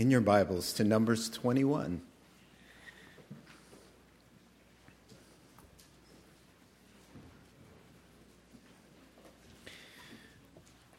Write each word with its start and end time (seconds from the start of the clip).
in 0.00 0.10
your 0.10 0.22
Bibles 0.22 0.72
to 0.72 0.82
Numbers 0.82 1.28
21. 1.28 2.00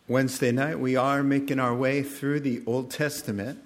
Wednesday 0.07 0.51
night, 0.51 0.79
we 0.79 0.95
are 0.95 1.23
making 1.23 1.59
our 1.59 1.73
way 1.73 2.03
through 2.03 2.41
the 2.41 2.61
Old 2.67 2.91
Testament, 2.91 3.57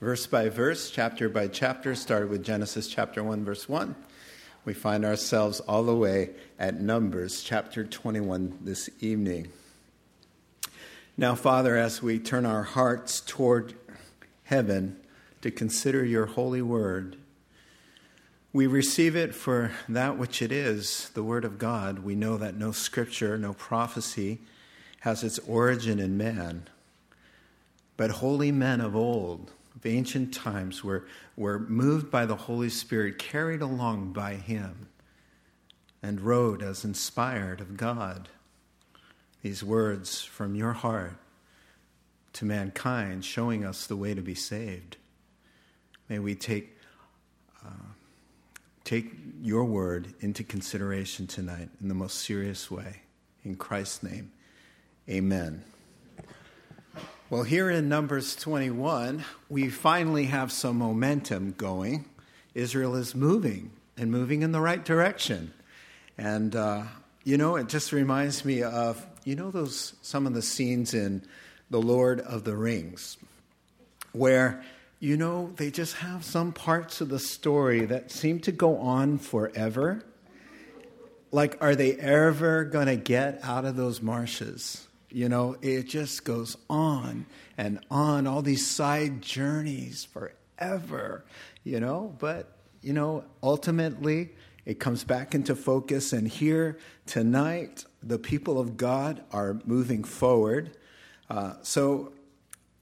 verse 0.00 0.28
by 0.28 0.48
verse, 0.48 0.88
chapter 0.90 1.28
by 1.28 1.48
chapter, 1.48 1.96
started 1.96 2.30
with 2.30 2.44
Genesis 2.44 2.86
chapter 2.86 3.24
1, 3.24 3.44
verse 3.44 3.68
1. 3.68 3.96
We 4.64 4.74
find 4.74 5.04
ourselves 5.04 5.58
all 5.58 5.82
the 5.82 5.96
way 5.96 6.30
at 6.56 6.80
Numbers 6.80 7.42
chapter 7.42 7.84
21 7.84 8.60
this 8.60 8.88
evening. 9.00 9.48
Now, 11.16 11.34
Father, 11.34 11.76
as 11.76 12.00
we 12.00 12.20
turn 12.20 12.46
our 12.46 12.62
hearts 12.62 13.20
toward 13.20 13.74
heaven 14.54 14.96
to 15.42 15.50
consider 15.50 16.04
your 16.04 16.26
holy 16.26 16.62
word, 16.62 17.16
we 18.52 18.68
receive 18.68 19.16
it 19.16 19.34
for 19.34 19.72
that 19.88 20.16
which 20.16 20.40
it 20.40 20.52
is, 20.52 21.10
the 21.14 21.24
word 21.24 21.44
of 21.44 21.58
God. 21.58 21.98
We 21.98 22.14
know 22.14 22.36
that 22.36 22.54
no 22.54 22.70
scripture, 22.70 23.36
no 23.36 23.52
prophecy, 23.54 24.38
has 25.00 25.24
its 25.24 25.40
origin 25.40 25.98
in 25.98 26.16
man. 26.16 26.68
But 27.96 28.12
holy 28.12 28.52
men 28.52 28.80
of 28.80 28.94
old, 28.94 29.50
of 29.74 29.84
ancient 29.84 30.32
times, 30.32 30.84
were, 30.84 31.04
were 31.36 31.58
moved 31.58 32.08
by 32.08 32.24
the 32.24 32.36
Holy 32.36 32.70
Spirit, 32.70 33.18
carried 33.18 33.60
along 33.60 34.12
by 34.12 34.34
Him, 34.34 34.86
and 36.00 36.20
wrote 36.20 36.62
as 36.62 36.84
inspired 36.84 37.60
of 37.60 37.76
God 37.76 38.28
these 39.42 39.64
words 39.64 40.22
from 40.22 40.54
your 40.54 40.74
heart 40.74 41.18
to 42.34 42.44
mankind, 42.44 43.24
showing 43.24 43.64
us 43.64 43.86
the 43.86 43.96
way 43.96 44.14
to 44.14 44.22
be 44.22 44.34
saved. 44.34 44.96
May 46.08 46.18
we 46.18 46.34
take, 46.34 46.76
uh, 47.64 47.92
take 48.84 49.12
your 49.40 49.64
word 49.64 50.14
into 50.20 50.44
consideration 50.44 51.26
tonight 51.26 51.70
in 51.80 51.88
the 51.88 51.94
most 51.94 52.18
serious 52.18 52.70
way. 52.70 53.00
In 53.44 53.56
Christ's 53.56 54.02
name. 54.02 54.32
Amen. 55.08 55.64
Well, 57.30 57.42
here 57.42 57.70
in 57.70 57.88
Numbers 57.88 58.36
21, 58.36 59.24
we 59.48 59.68
finally 59.68 60.26
have 60.26 60.52
some 60.52 60.78
momentum 60.78 61.54
going. 61.56 62.04
Israel 62.54 62.94
is 62.96 63.14
moving 63.14 63.70
and 63.96 64.10
moving 64.10 64.42
in 64.42 64.52
the 64.52 64.60
right 64.60 64.84
direction. 64.84 65.52
And, 66.18 66.54
uh, 66.54 66.84
you 67.22 67.36
know, 67.38 67.56
it 67.56 67.68
just 67.68 67.92
reminds 67.92 68.44
me 68.44 68.62
of, 68.62 69.04
you 69.24 69.36
know, 69.36 69.50
those 69.50 69.94
some 70.02 70.26
of 70.26 70.34
the 70.34 70.42
scenes 70.42 70.94
in 70.94 71.26
The 71.70 71.80
Lord 71.80 72.20
of 72.20 72.44
the 72.44 72.56
Rings, 72.56 73.16
where, 74.12 74.62
you 75.00 75.16
know, 75.16 75.52
they 75.56 75.70
just 75.70 75.96
have 75.96 76.24
some 76.24 76.52
parts 76.52 77.00
of 77.00 77.08
the 77.08 77.18
story 77.18 77.84
that 77.86 78.10
seem 78.10 78.38
to 78.40 78.52
go 78.52 78.76
on 78.78 79.18
forever. 79.18 80.04
Like, 81.32 81.56
are 81.60 81.74
they 81.74 81.94
ever 81.94 82.64
going 82.64 82.86
to 82.86 82.96
get 82.96 83.40
out 83.42 83.64
of 83.64 83.76
those 83.76 84.00
marshes? 84.00 84.86
You 85.10 85.28
know, 85.28 85.56
it 85.62 85.84
just 85.88 86.24
goes 86.24 86.56
on 86.68 87.26
and 87.56 87.80
on, 87.90 88.26
all 88.26 88.42
these 88.42 88.66
side 88.66 89.22
journeys 89.22 90.04
forever, 90.04 91.24
you 91.64 91.80
know, 91.80 92.14
but, 92.18 92.56
you 92.82 92.92
know, 92.92 93.24
ultimately 93.42 94.30
it 94.64 94.78
comes 94.78 95.04
back 95.04 95.34
into 95.34 95.54
focus. 95.56 96.12
And 96.12 96.28
here 96.28 96.78
tonight, 97.06 97.84
the 98.02 98.18
people 98.18 98.58
of 98.58 98.76
God 98.76 99.22
are 99.32 99.60
moving 99.64 100.04
forward. 100.04 100.76
Uh, 101.28 101.54
so, 101.62 102.12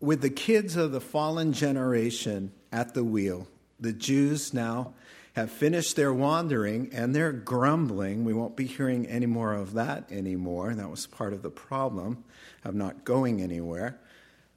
with 0.01 0.21
the 0.21 0.31
kids 0.31 0.77
of 0.77 0.93
the 0.93 1.01
fallen 1.01 1.53
generation 1.53 2.53
at 2.73 2.95
the 2.95 3.05
wheel, 3.05 3.47
the 3.79 3.93
Jews 3.93 4.53
now 4.53 4.95
have 5.35 5.51
finished 5.51 5.97
their 5.97 6.13
wandering 6.13 6.91
and 6.93 7.15
they're 7.15 7.33
grumbling. 7.33 8.25
We 8.25 8.35
won't 8.35 8.57
be 8.57 8.67
hearing 8.67 9.07
any 9.07 9.27
more 9.27 9.55
of 9.55 9.75
that 9.75 10.11
anymore. 10.11 10.75
That 10.75 10.91
was 10.91 11.07
part 11.07 11.33
of 11.33 11.43
the 11.43 11.51
problem 11.51 12.25
of 12.65 12.75
not 12.75 13.05
going 13.05 13.41
anywhere. 13.41 13.99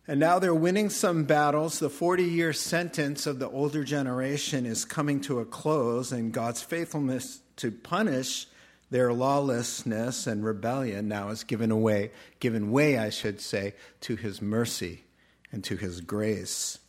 And 0.07 0.19
now 0.19 0.37
they're 0.37 0.53
winning 0.53 0.89
some 0.89 1.23
battles. 1.23 1.79
The 1.79 1.89
40 1.89 2.23
year 2.23 2.53
sentence 2.53 3.25
of 3.25 3.39
the 3.39 3.49
older 3.49 3.83
generation 3.83 4.65
is 4.65 4.85
coming 4.85 5.21
to 5.21 5.39
a 5.39 5.45
close, 5.45 6.11
and 6.11 6.31
God's 6.31 6.61
faithfulness 6.61 7.41
to 7.57 7.71
punish 7.71 8.47
their 8.95 9.11
lawlessness 9.11 10.25
and 10.25 10.45
rebellion 10.45 11.09
now 11.09 11.28
is 11.28 11.44
given 11.44 11.69
away, 11.69 12.11
given 12.39 12.72
way, 12.72 12.97
I 12.97 13.09
should 13.09 13.41
say, 13.41 13.73
to 14.00 14.16
his 14.16 14.41
mercy 14.41 15.03
and 15.51 15.61
to 15.66 15.75
his 15.75 16.00
grace 16.00 16.79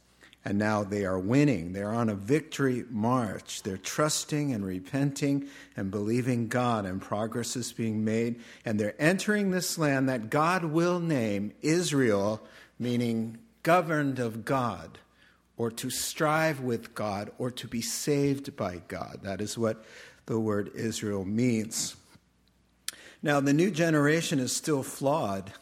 and 0.47 0.59
now 0.59 0.85
they 0.85 1.05
are 1.05 1.19
winning. 1.19 1.73
They're 1.73 1.93
on 1.93 2.09
a 2.09 2.15
victory 2.15 2.85
march. 2.89 3.65
They're 3.65 3.77
trusting 3.77 4.53
and 4.53 4.65
repenting 4.65 5.49
and 5.77 5.91
believing 5.91 6.47
God, 6.47 6.87
and 6.87 7.03
progress 7.03 7.57
is 7.57 7.73
being 7.73 8.05
made. 8.05 8.41
And 8.65 8.79
they're 8.79 8.95
entering 8.97 9.51
this 9.51 9.77
land 9.77 10.09
that 10.09 10.31
God 10.31 10.65
will 10.65 11.01
name 11.01 11.53
Israel, 11.63 12.41
meaning 12.79 13.39
governed 13.65 14.21
of 14.21 14.45
God, 14.45 15.01
or 15.57 15.73
to 15.73 15.91
strive 15.91 16.61
with 16.61 16.95
God, 16.95 17.33
or 17.39 17.51
to 17.51 17.67
be 17.67 17.83
saved 17.83 18.55
by 18.55 18.83
God. 18.87 19.19
That 19.25 19.41
is 19.41 19.59
what 19.59 19.85
the 20.27 20.39
word 20.39 20.71
Israel 20.75 21.25
means. 21.25 21.97
Now, 23.23 23.41
the 23.41 23.53
new 23.53 23.71
generation 23.71 24.39
is 24.39 24.55
still 24.55 24.83
flawed, 24.83 25.53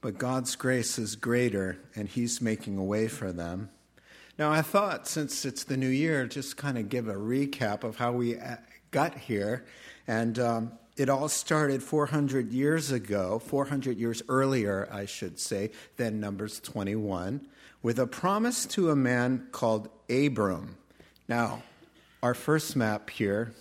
but 0.00 0.18
God's 0.18 0.56
grace 0.56 0.98
is 0.98 1.16
greater, 1.16 1.78
and 1.94 2.08
He's 2.08 2.40
making 2.40 2.76
a 2.78 2.84
way 2.84 3.08
for 3.08 3.32
them. 3.32 3.70
Now, 4.38 4.50
I 4.50 4.62
thought 4.62 5.06
since 5.06 5.44
it's 5.44 5.64
the 5.64 5.76
new 5.76 5.88
year, 5.88 6.26
just 6.26 6.56
kind 6.56 6.78
of 6.78 6.88
give 6.88 7.08
a 7.08 7.14
recap 7.14 7.84
of 7.84 7.96
how 7.96 8.12
we 8.12 8.38
uh, 8.38 8.56
got 8.90 9.16
here. 9.16 9.66
And 10.06 10.38
um, 10.38 10.72
it 10.96 11.08
all 11.08 11.28
started 11.28 11.82
400 11.82 12.50
years 12.50 12.90
ago, 12.90 13.38
400 13.38 13.98
years 13.98 14.22
earlier, 14.28 14.88
I 14.90 15.04
should 15.04 15.38
say, 15.38 15.70
than 15.96 16.20
Numbers 16.20 16.58
21, 16.60 17.46
with 17.82 17.98
a 17.98 18.06
promise 18.06 18.66
to 18.66 18.90
a 18.90 18.96
man 18.96 19.48
called 19.52 19.88
Abram. 20.08 20.76
Now, 21.28 21.62
our 22.22 22.34
first 22.34 22.76
map 22.76 23.10
here. 23.10 23.52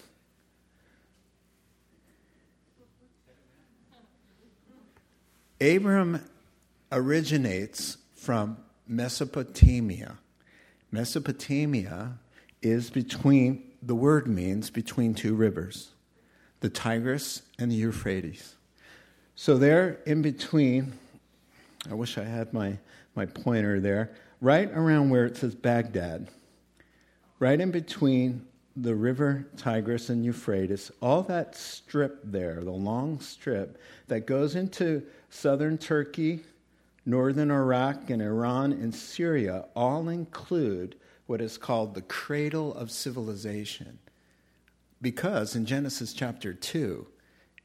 Abram 5.61 6.21
originates 6.91 7.97
from 8.15 8.57
Mesopotamia. 8.87 10.17
Mesopotamia 10.91 12.17
is 12.61 12.89
between, 12.89 13.63
the 13.81 13.95
word 13.95 14.27
means 14.27 14.69
between 14.69 15.13
two 15.13 15.35
rivers, 15.35 15.89
the 16.61 16.69
Tigris 16.69 17.41
and 17.57 17.71
the 17.71 17.75
Euphrates. 17.75 18.55
So 19.35 19.57
there 19.57 19.99
in 20.05 20.21
between, 20.21 20.93
I 21.89 21.93
wish 21.93 22.17
I 22.17 22.23
had 22.23 22.53
my, 22.53 22.77
my 23.15 23.25
pointer 23.25 23.79
there, 23.79 24.11
right 24.41 24.69
around 24.71 25.09
where 25.09 25.25
it 25.25 25.37
says 25.37 25.55
Baghdad, 25.55 26.29
right 27.39 27.59
in 27.59 27.71
between 27.71 28.45
the 28.75 28.95
river 28.95 29.45
Tigris 29.57 30.09
and 30.09 30.23
Euphrates, 30.23 30.91
all 31.01 31.21
that 31.23 31.55
strip 31.55 32.21
there, 32.23 32.61
the 32.63 32.71
long 32.71 33.19
strip 33.19 33.77
that 34.07 34.25
goes 34.25 34.55
into 34.55 35.03
southern 35.29 35.77
Turkey 35.77 36.41
northern 37.05 37.49
Iraq 37.49 38.09
and 38.09 38.21
Iran 38.21 38.71
and 38.71 38.93
Syria 38.93 39.65
all 39.75 40.09
include 40.09 40.95
what 41.25 41.41
is 41.41 41.57
called 41.57 41.93
the 41.93 42.01
cradle 42.01 42.73
of 42.73 42.91
civilization. 42.91 43.99
Because 45.01 45.55
in 45.55 45.65
Genesis 45.65 46.13
chapter 46.13 46.53
2, 46.53 47.07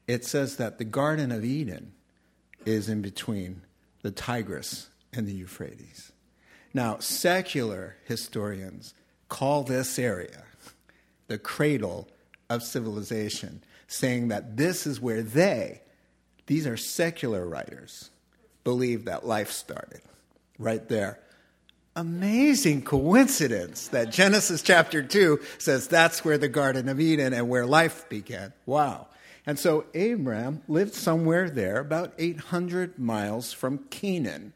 it 0.07 0.25
says 0.25 0.57
that 0.57 0.77
the 0.77 0.83
Garden 0.83 1.31
of 1.31 1.43
Eden 1.43 1.93
is 2.65 2.89
in 2.89 3.01
between 3.01 3.61
the 4.01 4.11
Tigris 4.11 4.89
and 5.13 5.27
the 5.27 5.33
Euphrates. 5.33 6.11
Now, 6.73 6.97
secular 6.99 7.97
historians 8.05 8.93
call 9.29 9.63
this 9.63 9.99
area 9.99 10.43
the 11.27 11.37
cradle 11.37 12.07
of 12.49 12.63
civilization, 12.63 13.63
saying 13.87 14.27
that 14.27 14.57
this 14.57 14.85
is 14.85 15.01
where 15.01 15.23
they, 15.23 15.81
these 16.47 16.67
are 16.67 16.77
secular 16.77 17.45
writers, 17.47 18.09
believe 18.63 19.05
that 19.05 19.25
life 19.25 19.51
started 19.51 20.01
right 20.57 20.87
there. 20.87 21.19
Amazing 21.95 22.81
coincidence 22.83 23.87
that 23.89 24.11
Genesis 24.11 24.61
chapter 24.61 25.01
2 25.01 25.39
says 25.57 25.87
that's 25.87 26.25
where 26.25 26.37
the 26.37 26.49
Garden 26.49 26.89
of 26.89 26.99
Eden 26.99 27.33
and 27.33 27.47
where 27.47 27.65
life 27.65 28.07
began. 28.09 28.51
Wow. 28.65 29.07
And 29.45 29.57
so 29.57 29.85
Abraham 29.93 30.61
lived 30.67 30.93
somewhere 30.93 31.49
there, 31.49 31.79
about 31.79 32.13
800 32.17 32.99
miles 32.99 33.53
from 33.53 33.77
Canaan. 33.89 34.53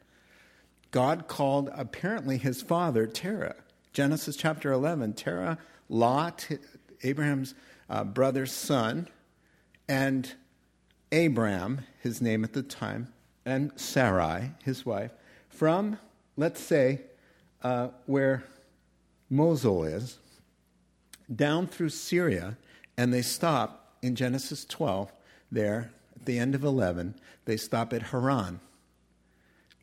God 0.91 1.27
called 1.27 1.69
apparently 1.73 2.37
his 2.37 2.61
father 2.61 3.05
Terah. 3.05 3.55
Genesis 3.93 4.35
chapter 4.35 4.71
11, 4.71 5.13
Terah, 5.13 5.59
Lot, 5.87 6.47
Abraham's 7.03 7.53
uh, 7.89 8.03
brother's 8.03 8.51
son, 8.51 9.07
and 9.87 10.33
Abram, 11.11 11.81
his 12.01 12.21
name 12.21 12.43
at 12.43 12.53
the 12.53 12.63
time, 12.63 13.11
and 13.45 13.71
Sarai, 13.75 14.51
his 14.63 14.85
wife, 14.85 15.11
from, 15.49 15.97
let's 16.37 16.61
say, 16.61 17.01
uh, 17.63 17.89
where 18.05 18.43
Mosul 19.29 19.83
is, 19.83 20.19
down 21.33 21.67
through 21.67 21.89
Syria, 21.89 22.57
and 22.97 23.13
they 23.13 23.21
stop 23.21 23.95
in 24.01 24.15
Genesis 24.15 24.65
12 24.65 25.11
there 25.51 25.91
at 26.15 26.25
the 26.25 26.39
end 26.39 26.55
of 26.55 26.63
11. 26.63 27.15
They 27.45 27.57
stop 27.57 27.93
at 27.93 28.03
Haran, 28.03 28.59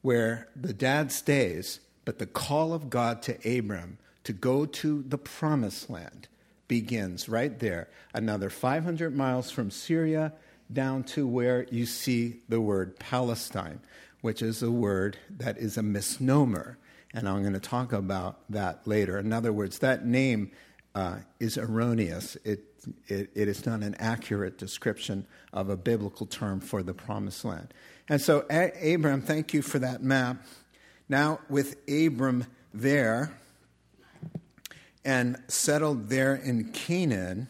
where 0.02 0.48
the 0.54 0.72
dad 0.72 1.10
stays, 1.12 1.80
but 2.04 2.18
the 2.18 2.26
call 2.26 2.72
of 2.72 2.88
God 2.88 3.22
to 3.22 3.58
Abram 3.58 3.98
to 4.24 4.32
go 4.32 4.66
to 4.66 5.04
the 5.06 5.18
promised 5.18 5.90
land 5.90 6.28
begins 6.68 7.28
right 7.28 7.58
there. 7.58 7.88
Another 8.12 8.50
500 8.50 9.14
miles 9.14 9.50
from 9.50 9.70
Syria 9.70 10.32
down 10.72 11.04
to 11.04 11.26
where 11.26 11.66
you 11.70 11.86
see 11.86 12.40
the 12.48 12.60
word 12.60 12.98
Palestine, 12.98 13.80
which 14.20 14.42
is 14.42 14.62
a 14.62 14.70
word 14.70 15.16
that 15.30 15.58
is 15.58 15.76
a 15.76 15.82
misnomer. 15.82 16.78
And 17.14 17.28
I'm 17.28 17.42
going 17.42 17.54
to 17.54 17.60
talk 17.60 17.92
about 17.92 18.40
that 18.50 18.86
later. 18.86 19.18
In 19.18 19.32
other 19.32 19.52
words, 19.52 19.78
that 19.78 20.04
name 20.04 20.50
uh, 20.94 21.18
is 21.38 21.56
erroneous. 21.56 22.36
It, 22.44 22.64
it, 23.06 23.30
it 23.34 23.48
is 23.48 23.64
not 23.66 23.82
an 23.82 23.94
accurate 23.98 24.58
description 24.58 25.26
of 25.52 25.68
a 25.68 25.76
biblical 25.76 26.26
term 26.26 26.60
for 26.60 26.82
the 26.82 26.94
promised 26.94 27.44
land. 27.44 27.72
And 28.08 28.20
so, 28.20 28.44
a- 28.50 28.94
Abram, 28.94 29.22
thank 29.22 29.54
you 29.54 29.62
for 29.62 29.78
that 29.78 30.02
map. 30.02 30.44
Now, 31.08 31.40
with 31.48 31.76
Abram 31.88 32.46
there 32.74 33.38
and 35.04 35.36
settled 35.48 36.08
there 36.08 36.34
in 36.34 36.72
Canaan, 36.72 37.48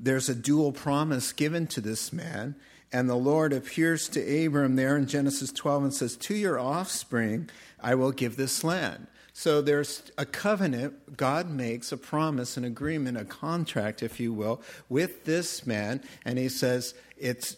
there's 0.00 0.28
a 0.28 0.34
dual 0.34 0.72
promise 0.72 1.32
given 1.32 1.66
to 1.68 1.80
this 1.80 2.12
man. 2.12 2.56
And 2.92 3.08
the 3.08 3.16
Lord 3.16 3.52
appears 3.52 4.08
to 4.10 4.46
Abram 4.46 4.74
there 4.74 4.96
in 4.96 5.06
Genesis 5.06 5.52
12 5.52 5.82
and 5.84 5.94
says, 5.94 6.16
To 6.16 6.34
your 6.34 6.58
offspring 6.58 7.48
I 7.80 7.94
will 7.94 8.10
give 8.10 8.36
this 8.36 8.64
land. 8.64 9.06
So 9.32 9.62
there's 9.62 10.10
a 10.18 10.26
covenant. 10.26 11.16
God 11.16 11.48
makes 11.48 11.92
a 11.92 11.96
promise, 11.96 12.56
an 12.56 12.64
agreement, 12.64 13.16
a 13.16 13.24
contract, 13.24 14.02
if 14.02 14.18
you 14.18 14.32
will, 14.32 14.60
with 14.88 15.24
this 15.24 15.66
man. 15.66 16.02
And 16.24 16.38
he 16.38 16.48
says, 16.48 16.94
It's 17.16 17.56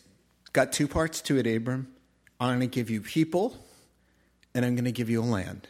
got 0.53 0.73
two 0.73 0.87
parts 0.87 1.23
to 1.23 1.39
it, 1.39 1.47
Abram. 1.47 1.89
I'm 2.39 2.59
going 2.59 2.69
to 2.69 2.75
give 2.75 2.91
you 2.91 3.01
people, 3.01 3.57
and 4.55 4.65
I'm 4.65 4.75
going 4.75 4.85
to 4.85 4.93
give 4.93 5.09
you 5.09 5.23
a 5.23 5.25
land 5.25 5.69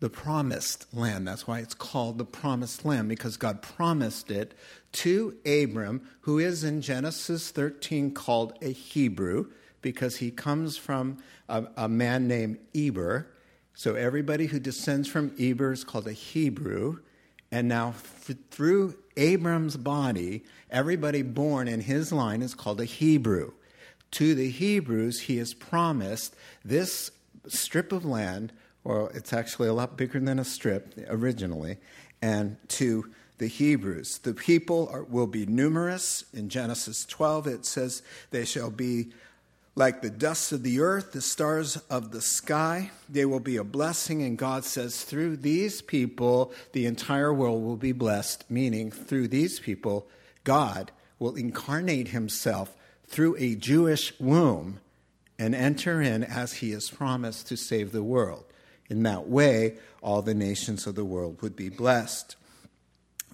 the 0.00 0.10
promised 0.10 0.92
land. 0.94 1.28
That's 1.28 1.46
why 1.46 1.60
it's 1.60 1.74
called 1.74 2.18
the 2.18 2.24
promised 2.24 2.84
land, 2.84 3.08
because 3.08 3.36
God 3.36 3.62
promised 3.62 4.30
it 4.30 4.54
to 4.92 5.36
Abram, 5.46 6.08
who 6.22 6.38
is 6.38 6.64
in 6.64 6.80
Genesis 6.80 7.50
13 7.50 8.12
called 8.12 8.54
a 8.62 8.72
Hebrew, 8.72 9.50
because 9.82 10.16
he 10.16 10.30
comes 10.30 10.76
from 10.76 11.18
a, 11.48 11.66
a 11.76 11.88
man 11.88 12.26
named 12.26 12.58
Eber. 12.74 13.28
So 13.74 13.94
everybody 13.94 14.46
who 14.46 14.58
descends 14.58 15.06
from 15.06 15.34
Eber 15.38 15.72
is 15.72 15.84
called 15.84 16.08
a 16.08 16.12
Hebrew. 16.12 16.98
And 17.52 17.68
now, 17.68 17.88
f- 17.88 18.30
through 18.50 18.96
Abram's 19.16 19.76
body, 19.76 20.44
everybody 20.70 21.22
born 21.22 21.68
in 21.68 21.80
his 21.80 22.12
line 22.12 22.42
is 22.42 22.54
called 22.54 22.80
a 22.80 22.84
Hebrew. 22.84 23.52
To 24.12 24.34
the 24.34 24.50
Hebrews, 24.50 25.20
he 25.20 25.36
has 25.38 25.54
promised 25.54 26.34
this 26.64 27.10
strip 27.48 27.92
of 27.92 28.04
land 28.04 28.52
or 28.84 29.10
it's 29.14 29.32
actually 29.32 29.68
a 29.68 29.74
lot 29.74 29.96
bigger 29.96 30.20
than 30.20 30.38
a 30.38 30.44
strip 30.44 30.94
originally, 31.08 31.78
and 32.22 32.56
to 32.68 33.10
the 33.38 33.46
Hebrews. 33.46 34.18
The 34.18 34.34
people 34.34 34.88
are, 34.92 35.02
will 35.02 35.26
be 35.26 35.46
numerous. 35.46 36.24
In 36.32 36.48
Genesis 36.48 37.04
12, 37.06 37.46
it 37.46 37.64
says, 37.64 38.02
They 38.30 38.44
shall 38.44 38.70
be 38.70 39.12
like 39.74 40.02
the 40.02 40.10
dust 40.10 40.52
of 40.52 40.62
the 40.62 40.80
earth, 40.80 41.12
the 41.12 41.22
stars 41.22 41.76
of 41.88 42.10
the 42.10 42.20
sky. 42.20 42.90
They 43.08 43.24
will 43.24 43.40
be 43.40 43.56
a 43.56 43.64
blessing. 43.64 44.22
And 44.22 44.36
God 44.36 44.64
says, 44.64 45.04
through 45.04 45.38
these 45.38 45.80
people, 45.80 46.52
the 46.72 46.86
entire 46.86 47.32
world 47.32 47.62
will 47.62 47.76
be 47.76 47.92
blessed, 47.92 48.44
meaning 48.50 48.90
through 48.90 49.28
these 49.28 49.58
people, 49.58 50.06
God 50.44 50.92
will 51.18 51.34
incarnate 51.34 52.08
himself 52.08 52.76
through 53.06 53.36
a 53.38 53.54
Jewish 53.54 54.18
womb 54.20 54.80
and 55.38 55.54
enter 55.54 56.02
in 56.02 56.24
as 56.24 56.54
he 56.54 56.72
has 56.72 56.90
promised 56.90 57.46
to 57.48 57.56
save 57.56 57.92
the 57.92 58.02
world. 58.02 58.44
In 58.90 59.04
that 59.04 59.28
way, 59.28 59.78
all 60.02 60.20
the 60.20 60.34
nations 60.34 60.86
of 60.86 60.96
the 60.96 61.04
world 61.04 61.40
would 61.40 61.56
be 61.56 61.68
blessed. 61.68 62.36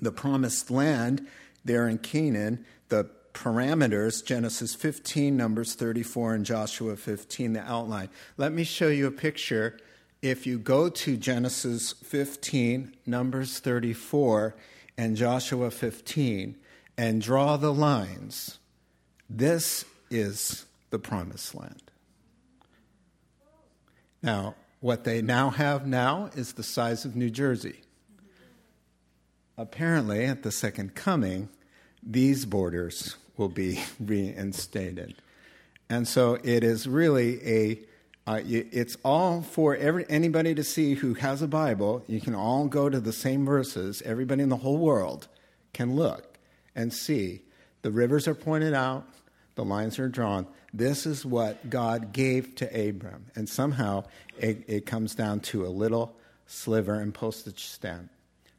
The 0.01 0.13
promised 0.13 0.71
land 0.71 1.27
there 1.65 1.89
in 1.89 1.99
Canaan, 1.99 2.65
the 2.91 3.11
parameters, 3.33 4.25
Genesis 4.25 4.75
15, 4.75 5.37
Numbers 5.37 5.75
34, 5.75 6.35
and 6.35 6.45
Joshua 6.45 6.97
15, 6.97 7.55
the 7.55 7.61
outline. 7.61 8.11
Let 8.37 8.53
me 8.53 8.65
show 8.65 8.89
you 8.89 9.07
a 9.07 9.11
picture. 9.11 9.79
If 10.23 10.47
you 10.47 10.59
go 10.59 10.89
to 10.89 11.17
Genesis 11.17 11.93
15, 11.93 12.95
Numbers 13.07 13.59
34, 13.59 14.55
and 14.99 15.17
Joshua 15.17 15.71
15, 15.71 16.57
and 16.97 17.21
draw 17.21 17.57
the 17.57 17.73
lines, 17.73 18.59
this 19.29 19.85
is 20.11 20.67
the 20.91 20.99
promised 20.99 21.55
land. 21.55 21.91
Now, 24.23 24.55
what 24.81 25.05
they 25.05 25.23
now 25.23 25.51
have 25.51 25.87
now 25.87 26.31
is 26.35 26.53
the 26.53 26.63
size 26.63 27.05
of 27.05 27.17
New 27.17 27.31
Jersey. 27.31 27.81
Apparently, 29.59 30.25
at 30.25 30.43
the 30.43 30.53
second 30.53 30.95
coming, 30.95 31.49
these 32.03 32.45
borders 32.45 33.17
will 33.37 33.49
be 33.49 33.83
reinstated. 34.01 35.15
And 35.89 36.07
so 36.07 36.39
it 36.43 36.65
is 36.65 36.89
really 36.89 37.47
a 37.47 37.79
uh, 38.29 38.41
it's 38.45 38.97
all 39.05 39.41
for 39.41 39.77
every, 39.77 40.05
anybody 40.09 40.53
to 40.53 40.65
see 40.65 40.95
who 40.95 41.15
has 41.15 41.43
a 41.43 41.47
Bible. 41.47 42.03
You 42.09 42.21
can 42.21 42.35
all 42.35 42.67
go 42.67 42.89
to 42.89 42.99
the 42.99 43.13
same 43.13 43.45
verses. 43.47 44.03
Everybody 44.03 44.43
in 44.43 44.49
the 44.49 44.57
whole 44.57 44.79
world 44.79 45.29
can 45.73 45.95
look 45.95 46.37
and 46.75 46.93
see. 46.93 47.43
The 47.83 47.93
rivers 47.93 48.27
are 48.27 48.35
pointed 48.35 48.75
out, 48.75 49.07
the 49.55 49.65
lines 49.65 50.01
are 50.01 50.09
drawn. 50.09 50.49
This 50.77 51.07
is 51.07 51.25
what 51.25 51.71
God 51.71 52.13
gave 52.13 52.55
to 52.57 52.89
Abram. 52.89 53.27
And 53.35 53.49
somehow 53.49 54.05
it, 54.39 54.65
it 54.67 54.85
comes 54.85 55.15
down 55.15 55.41
to 55.41 55.65
a 55.65 55.69
little 55.69 56.15
sliver 56.47 56.95
and 56.95 57.15
postage 57.15 57.65
stamp 57.65 58.11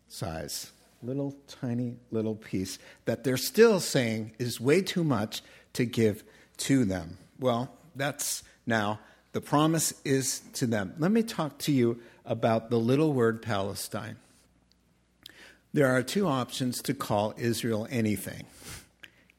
size. 0.08 0.72
Little 1.04 1.36
tiny 1.48 1.98
little 2.10 2.34
piece 2.34 2.80
that 3.06 3.24
they're 3.24 3.38
still 3.38 3.80
saying 3.80 4.32
is 4.40 4.60
way 4.60 4.82
too 4.82 5.04
much 5.04 5.44
to 5.74 5.86
give 5.86 6.24
to 6.58 6.86
them. 6.86 7.20
Well, 7.40 7.72
that's 7.96 8.42
now 8.66 9.00
the 9.34 9.42
promise 9.42 9.94
is 10.04 10.42
to 10.54 10.66
them. 10.66 10.96
Let 10.98 11.12
me 11.12 11.22
talk 11.22 11.60
to 11.60 11.72
you 11.72 12.00
about 12.26 12.72
the 12.72 12.80
little 12.80 13.14
word 13.14 13.44
Palestine. 13.44 14.18
There 15.72 15.96
are 15.96 16.02
two 16.02 16.28
options 16.28 16.82
to 16.82 16.96
call 16.96 17.36
Israel 17.38 17.88
anything 17.92 18.46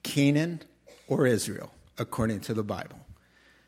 Canaan 0.05 0.63
or 1.09 1.27
Israel, 1.27 1.73
according 1.99 2.41
to 2.41 2.55
the 2.55 2.63
Bible. 2.63 3.01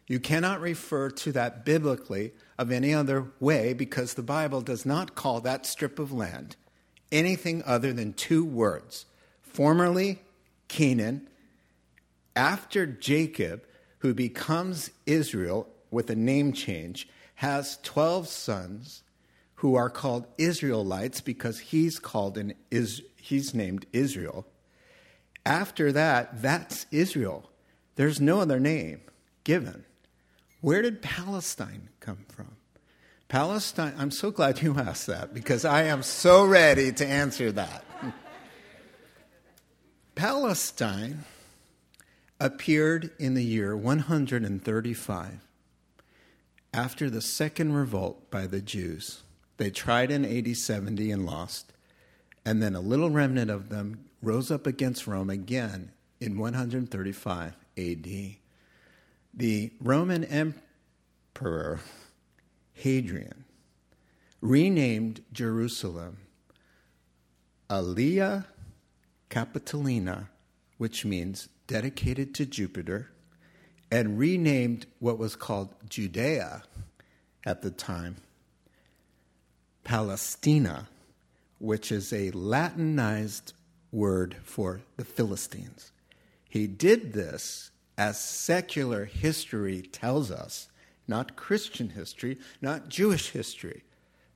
You 0.06 0.18
cannot 0.18 0.60
refer 0.60 1.10
to 1.10 1.32
that 1.32 1.64
biblically 1.64 2.32
of 2.58 2.72
any 2.72 2.92
other 2.92 3.32
way 3.38 3.72
because 3.72 4.14
the 4.14 4.22
Bible 4.22 4.60
does 4.60 4.84
not 4.84 5.14
call 5.14 5.40
that 5.42 5.66
strip 5.66 5.99
of 5.99 6.12
land 6.12 6.56
anything 7.12 7.62
other 7.64 7.92
than 7.92 8.12
two 8.12 8.44
words 8.44 9.06
formerly 9.42 10.20
Canaan, 10.68 11.28
after 12.37 12.87
Jacob, 12.87 13.64
who 13.99 14.14
becomes 14.14 14.90
Israel 15.04 15.68
with 15.90 16.08
a 16.08 16.14
name 16.14 16.52
change, 16.52 17.08
has 17.34 17.78
12 17.82 18.28
sons 18.28 19.02
who 19.56 19.75
are 19.75 19.90
called 19.90 20.26
Israelites 20.38 21.20
because 21.20 21.58
he's 21.58 21.99
called 21.99 22.38
an 22.38 22.54
is 22.70 23.02
he's 23.16 23.52
named 23.52 23.84
Israel. 23.92 24.46
After 25.44 25.90
that, 25.92 26.40
that's 26.40 26.87
Israel. 26.92 27.50
There's 28.00 28.19
no 28.19 28.40
other 28.40 28.59
name 28.59 29.02
given. 29.45 29.85
Where 30.62 30.80
did 30.80 31.02
Palestine 31.02 31.90
come 32.00 32.25
from? 32.30 32.57
Palestine, 33.28 33.92
I'm 33.99 34.11
so 34.11 34.30
glad 34.30 34.62
you 34.62 34.75
asked 34.78 35.07
that 35.09 35.35
because 35.35 35.66
I 35.66 35.83
am 35.83 36.02
so 36.02 36.47
ready 36.47 36.92
to 36.92 37.07
answer 37.07 37.52
that. 37.52 37.85
Palestine 40.14 41.25
appeared 42.40 43.11
in 43.19 43.35
the 43.35 43.45
year 43.45 43.76
135 43.76 45.47
after 46.73 47.11
the 47.11 47.21
second 47.21 47.75
revolt 47.75 48.30
by 48.30 48.47
the 48.47 48.62
Jews. 48.62 49.25
They 49.59 49.69
tried 49.69 50.11
in 50.11 50.25
AD 50.25 50.57
70 50.57 51.11
and 51.11 51.26
lost, 51.26 51.75
and 52.47 52.62
then 52.62 52.75
a 52.75 52.80
little 52.80 53.11
remnant 53.11 53.50
of 53.50 53.69
them 53.69 54.07
rose 54.23 54.50
up 54.50 54.66
against 54.66 55.07
Rome 55.07 55.28
again 55.28 55.92
in 56.19 56.38
135 56.38 57.59
AD. 57.80 58.37
The 59.32 59.72
Roman 59.80 60.25
Emperor 60.25 61.80
Hadrian 62.72 63.44
renamed 64.40 65.22
Jerusalem 65.32 66.18
Aelia 67.68 68.46
Capitolina, 69.30 70.28
which 70.78 71.04
means 71.04 71.49
dedicated 71.66 72.34
to 72.34 72.46
Jupiter, 72.46 73.10
and 73.90 74.18
renamed 74.18 74.87
what 74.99 75.18
was 75.18 75.37
called 75.37 75.75
Judea 75.88 76.64
at 77.44 77.62
the 77.62 77.70
time 77.70 78.16
Palestina, 79.84 80.88
which 81.58 81.90
is 81.90 82.12
a 82.12 82.30
Latinized 82.32 83.52
word 83.92 84.37
for 84.42 84.82
the 84.96 85.04
Philistines. 85.04 85.92
He 86.49 86.66
did 86.66 87.12
this 87.12 87.69
as 88.00 88.19
secular 88.19 89.04
history 89.04 89.83
tells 89.83 90.30
us, 90.30 90.71
not 91.07 91.37
Christian 91.37 91.90
history, 91.90 92.38
not 92.62 92.88
Jewish 92.88 93.28
history. 93.28 93.83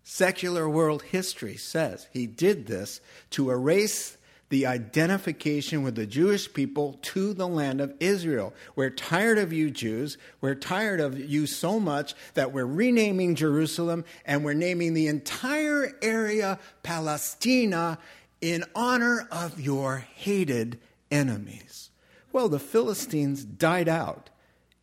Secular 0.03 0.69
world 0.69 1.01
history 1.01 1.57
says 1.57 2.07
he 2.13 2.27
did 2.27 2.67
this 2.67 3.01
to 3.31 3.51
erase 3.51 4.19
the 4.51 4.67
identification 4.67 5.83
with 5.83 5.95
the 5.95 6.05
Jewish 6.05 6.53
people 6.53 6.99
to 7.01 7.33
the 7.33 7.49
land 7.49 7.81
of 7.81 7.95
Israel. 8.01 8.53
We're 8.77 8.91
tired 8.91 9.39
of 9.39 9.51
you 9.51 9.71
Jews. 9.71 10.19
We're 10.43 10.57
tired 10.57 11.01
of 11.01 11.19
you 11.19 11.47
so 11.47 11.81
much 11.81 12.15
that 12.35 12.53
we're 12.53 12.67
renaming 12.67 13.35
Jerusalem 13.35 14.05
and 14.27 14.45
we're 14.45 14.53
naming 14.53 14.93
the 14.93 15.07
entire 15.07 15.91
area 16.03 16.59
Palestina 16.83 17.97
in 18.43 18.63
honor 18.75 19.27
of 19.33 19.59
your 19.59 20.05
hated 20.17 20.81
enemies. 21.11 21.89
Well, 22.35 22.49
the 22.49 22.59
Philistines 22.59 23.45
died 23.45 23.89
out 23.89 24.29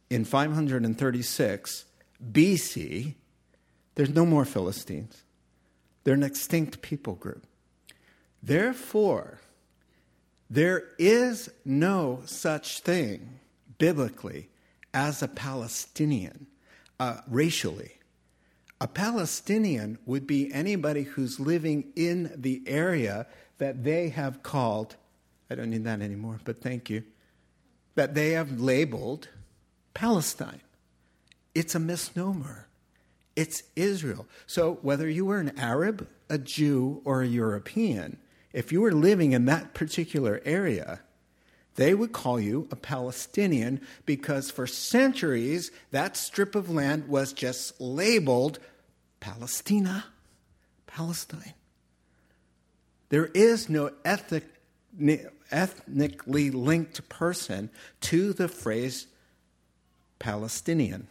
in 0.10 0.24
536 0.24 1.86
BC 2.32 3.16
there's 3.96 4.16
no 4.16 4.26
more 4.26 4.46
Philistines. 4.46 5.26
They're 6.06 6.14
an 6.14 6.24
extinct 6.24 6.82
people 6.82 7.16
group. 7.16 7.46
Therefore, 8.42 9.42
there 10.50 10.84
is 10.98 11.52
no 11.66 12.22
such 12.26 12.80
thing 12.80 13.42
biblically 13.78 14.48
as 14.94 15.22
a 15.22 15.28
Palestinian 15.28 16.48
uh, 17.02 17.18
racially. 17.28 17.92
A 18.80 18.88
Palestinian 18.88 19.98
would 20.06 20.26
be 20.26 20.54
anybody 20.54 21.04
who's 21.04 21.38
living 21.38 21.92
in 21.98 22.32
the 22.34 22.64
area 22.66 23.28
that 23.58 23.84
they 23.84 24.08
have 24.08 24.42
called, 24.42 24.96
I 25.50 25.56
don't 25.56 25.70
need 25.70 25.84
that 25.84 26.02
anymore, 26.02 26.40
but 26.46 26.62
thank 26.62 26.90
you, 26.90 27.04
that 27.96 28.14
they 28.14 28.32
have 28.32 28.60
labeled 28.60 29.28
Palestine. 29.94 30.62
It's 31.54 31.76
a 31.76 31.80
misnomer. 31.80 32.68
It's 33.36 33.64
Israel. 33.76 34.28
So 34.46 34.80
whether 34.82 35.10
you 35.10 35.26
were 35.26 35.40
an 35.40 35.58
Arab, 35.58 36.08
a 36.30 36.38
Jew, 36.38 37.02
or 37.06 37.22
a 37.22 37.28
European, 37.28 38.18
if 38.54 38.72
you 38.72 38.82
were 38.82 38.92
living 38.92 39.32
in 39.32 39.46
that 39.46 39.74
particular 39.74 40.42
area, 40.44 41.02
they 41.76 41.94
would 41.94 42.12
call 42.12 42.40
you 42.40 42.68
a 42.70 42.76
Palestinian 42.76 43.82
because 44.06 44.52
for 44.52 44.68
centuries 44.68 45.72
that 45.92 46.18
strip 46.18 46.56
of 46.56 46.70
land 46.70 47.08
was 47.08 47.32
just 47.32 47.80
labeled 47.80 48.60
Palestina, 49.22 50.06
Palestine. 50.88 51.54
There 53.10 53.28
is 53.28 53.70
no 53.70 53.92
ethnic, 54.04 54.46
ethnically 55.52 56.52
linked 56.52 57.08
person 57.10 57.70
to 58.02 58.34
the 58.34 58.48
phrase 58.48 59.08
Palestinian 60.20 61.08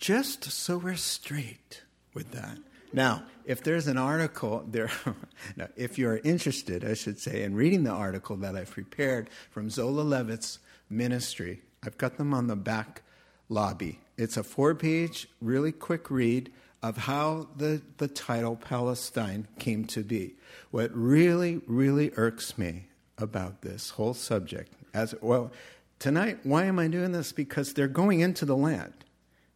just 0.00 0.50
so 0.50 0.78
we're 0.78 0.96
straight 0.96 1.82
with 2.14 2.32
that. 2.32 2.56
Now, 2.92 3.22
if 3.44 3.62
there's 3.62 3.86
an 3.86 3.98
article 3.98 4.64
there, 4.66 4.90
if 5.76 5.98
you're 5.98 6.16
interested, 6.24 6.84
I 6.84 6.94
should 6.94 7.20
say, 7.20 7.42
in 7.42 7.54
reading 7.54 7.84
the 7.84 7.90
article 7.90 8.36
that 8.38 8.56
I've 8.56 8.70
prepared 8.70 9.28
from 9.50 9.68
Zola 9.68 10.00
Levitt's 10.00 10.58
ministry, 10.88 11.60
I've 11.84 11.98
got 11.98 12.16
them 12.16 12.32
on 12.32 12.46
the 12.46 12.56
back 12.56 13.02
lobby. 13.50 14.00
It's 14.16 14.38
a 14.38 14.42
four 14.42 14.74
page, 14.74 15.28
really 15.40 15.70
quick 15.70 16.10
read 16.10 16.50
of 16.82 16.96
how 16.96 17.48
the, 17.56 17.82
the 17.98 18.08
title 18.08 18.56
Palestine 18.56 19.46
came 19.58 19.84
to 19.84 20.02
be. 20.02 20.34
What 20.70 20.90
really, 20.94 21.60
really 21.66 22.10
irks 22.16 22.56
me 22.56 22.86
about 23.18 23.62
this 23.62 23.90
whole 23.90 24.14
subject, 24.14 24.72
as 24.94 25.14
well, 25.20 25.52
tonight, 25.98 26.38
why 26.42 26.64
am 26.64 26.78
I 26.78 26.88
doing 26.88 27.12
this? 27.12 27.32
Because 27.32 27.74
they're 27.74 27.86
going 27.86 28.20
into 28.20 28.44
the 28.44 28.56
land. 28.56 28.94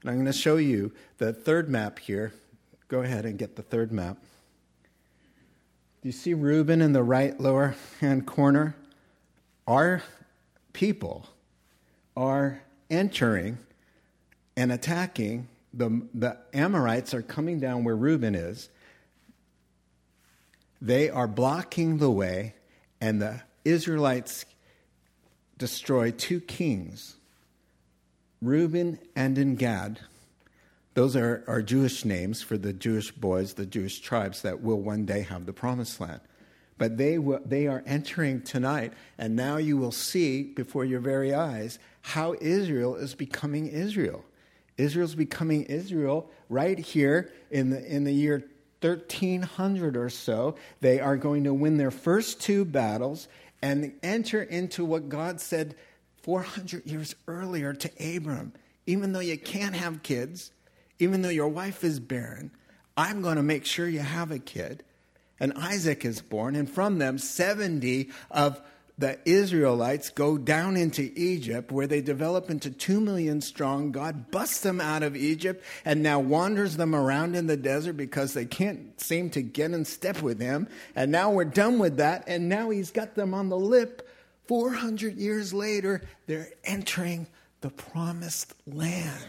And 0.02 0.10
I'm 0.10 0.16
going 0.16 0.26
to 0.26 0.32
show 0.32 0.56
you 0.56 0.92
the 1.16 1.32
third 1.32 1.68
map 1.68 1.98
here. 1.98 2.32
Go 2.88 3.00
ahead 3.00 3.24
and 3.24 3.38
get 3.38 3.56
the 3.56 3.62
third 3.62 3.90
map. 3.90 4.18
Do 6.02 6.08
you 6.08 6.12
see 6.12 6.34
Reuben 6.34 6.82
in 6.82 6.92
the 6.92 7.02
right 7.02 7.40
lower 7.40 7.74
hand 8.00 8.26
corner? 8.26 8.76
Our 9.66 10.02
people 10.74 11.26
are 12.14 12.60
entering 12.90 13.56
and 14.54 14.70
attacking. 14.70 15.48
The, 15.76 16.06
the 16.14 16.38
Amorites 16.52 17.14
are 17.14 17.22
coming 17.22 17.58
down 17.58 17.84
where 17.84 17.96
Reuben 17.96 18.34
is. 18.34 18.68
They 20.80 21.08
are 21.10 21.26
blocking 21.26 21.98
the 21.98 22.10
way, 22.10 22.54
and 23.00 23.20
the 23.20 23.42
Israelites 23.64 24.44
destroy 25.58 26.10
two 26.10 26.40
kings 26.40 27.16
Reuben 28.42 28.98
and 29.16 29.38
in 29.38 29.56
Gad. 29.56 30.00
Those 30.92 31.16
are, 31.16 31.42
are 31.48 31.62
Jewish 31.62 32.04
names 32.04 32.42
for 32.42 32.58
the 32.58 32.72
Jewish 32.72 33.10
boys, 33.10 33.54
the 33.54 33.66
Jewish 33.66 34.00
tribes 34.00 34.42
that 34.42 34.62
will 34.62 34.80
one 34.80 35.06
day 35.06 35.22
have 35.22 35.46
the 35.46 35.52
promised 35.52 36.00
land. 36.00 36.20
But 36.76 36.98
they, 36.98 37.18
will, 37.18 37.40
they 37.44 37.66
are 37.66 37.82
entering 37.86 38.42
tonight, 38.42 38.92
and 39.16 39.34
now 39.34 39.56
you 39.56 39.76
will 39.76 39.92
see 39.92 40.42
before 40.42 40.84
your 40.84 41.00
very 41.00 41.32
eyes 41.32 41.78
how 42.02 42.34
Israel 42.40 42.96
is 42.96 43.14
becoming 43.14 43.66
Israel. 43.66 44.24
Israel's 44.76 45.14
becoming 45.14 45.64
Israel 45.64 46.30
right 46.48 46.78
here 46.78 47.32
in 47.50 47.70
the, 47.70 47.84
in 47.84 48.04
the 48.04 48.12
year 48.12 48.44
1300 48.80 49.96
or 49.96 50.10
so. 50.10 50.56
They 50.80 51.00
are 51.00 51.16
going 51.16 51.44
to 51.44 51.54
win 51.54 51.76
their 51.76 51.90
first 51.90 52.40
two 52.40 52.64
battles 52.64 53.28
and 53.62 53.94
enter 54.02 54.42
into 54.42 54.84
what 54.84 55.08
God 55.08 55.40
said 55.40 55.74
400 56.22 56.86
years 56.86 57.14
earlier 57.26 57.72
to 57.72 58.16
Abram. 58.16 58.52
Even 58.86 59.12
though 59.12 59.20
you 59.20 59.38
can't 59.38 59.74
have 59.74 60.02
kids, 60.02 60.50
even 60.98 61.22
though 61.22 61.30
your 61.30 61.48
wife 61.48 61.82
is 61.84 62.00
barren, 62.00 62.50
I'm 62.96 63.22
going 63.22 63.36
to 63.36 63.42
make 63.42 63.64
sure 63.64 63.88
you 63.88 64.00
have 64.00 64.30
a 64.30 64.38
kid. 64.38 64.84
And 65.40 65.52
Isaac 65.56 66.04
is 66.04 66.20
born, 66.20 66.54
and 66.54 66.70
from 66.70 66.98
them, 66.98 67.18
70 67.18 68.10
of 68.30 68.60
the 68.96 69.18
Israelites 69.28 70.10
go 70.10 70.38
down 70.38 70.76
into 70.76 71.10
Egypt, 71.16 71.72
where 71.72 71.86
they 71.86 72.00
develop 72.00 72.48
into 72.48 72.70
two 72.70 73.00
million 73.00 73.40
strong. 73.40 73.90
God 73.90 74.30
busts 74.30 74.60
them 74.60 74.80
out 74.80 75.02
of 75.02 75.16
Egypt 75.16 75.64
and 75.84 76.02
now 76.02 76.20
wanders 76.20 76.76
them 76.76 76.94
around 76.94 77.34
in 77.34 77.46
the 77.48 77.56
desert 77.56 77.94
because 77.94 78.34
they 78.34 78.44
can't 78.44 79.00
seem 79.00 79.30
to 79.30 79.42
get 79.42 79.72
in 79.72 79.84
step 79.84 80.22
with 80.22 80.40
him. 80.40 80.68
And 80.94 81.10
now 81.10 81.30
we're 81.30 81.44
done 81.44 81.78
with 81.78 81.96
that, 81.96 82.24
and 82.28 82.48
now 82.48 82.70
he's 82.70 82.90
got 82.90 83.14
them 83.14 83.34
on 83.34 83.48
the 83.48 83.58
lip 83.58 84.08
400 84.46 85.16
years 85.16 85.54
later, 85.54 86.02
they're 86.26 86.50
entering 86.64 87.26
the 87.60 87.70
promised 87.70 88.54
land. 88.66 89.26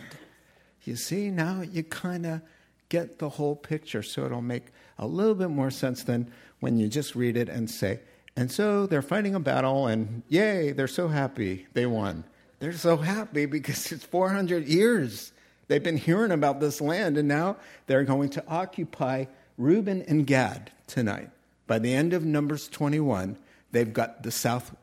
You 0.84 0.96
see, 0.96 1.32
now 1.32 1.62
you 1.62 1.84
kind 1.84 2.26
of 2.26 2.42
get 2.90 3.20
the 3.20 3.30
whole 3.30 3.56
picture, 3.56 4.04
so 4.04 4.26
it'll 4.26 4.42
make 4.42 4.68
a 5.00 5.08
little 5.08 5.36
bit 5.36 5.50
more 5.50 5.72
sense 5.72 6.04
than 6.04 6.32
when 6.60 6.78
you 6.78 6.88
just 6.88 7.16
read 7.16 7.38
it 7.38 7.50
and 7.50 7.70
say, 7.70 8.02
and 8.36 8.52
so 8.52 8.86
they're 8.86 9.02
fighting 9.02 9.34
a 9.36 9.40
battle, 9.40 9.88
and 9.88 10.24
yay, 10.28 10.72
they're 10.72 10.88
so 10.88 11.08
happy 11.08 11.68
they 11.74 11.86
won. 11.86 12.26
They're 12.60 12.74
so 12.74 12.98
happy 12.98 13.46
because 13.46 13.92
it's 13.92 14.06
400 14.06 14.68
years. 14.68 15.32
They've 15.68 15.84
been 15.84 15.98
hearing 15.98 16.32
about 16.32 16.60
this 16.60 16.82
land, 16.82 17.18
and 17.18 17.28
now 17.28 17.58
they're 17.88 18.04
going 18.04 18.30
to 18.32 18.44
occupy 18.48 19.26
Reuben 19.58 20.04
and 20.04 20.28
Gad 20.28 20.72
tonight. 20.88 21.30
By 21.68 21.80
the 21.80 21.94
end 21.94 22.14
of 22.14 22.24
Numbers 22.24 22.68
21, 22.68 23.38
they've 23.72 23.92
got 23.92 24.22
the 24.22 24.32
southeast 24.32 24.78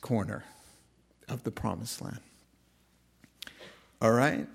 corner 0.00 0.44
of 1.28 1.42
the 1.42 1.50
promised 1.50 2.00
land. 2.00 2.20
All 4.00 4.12
right? 4.12 4.46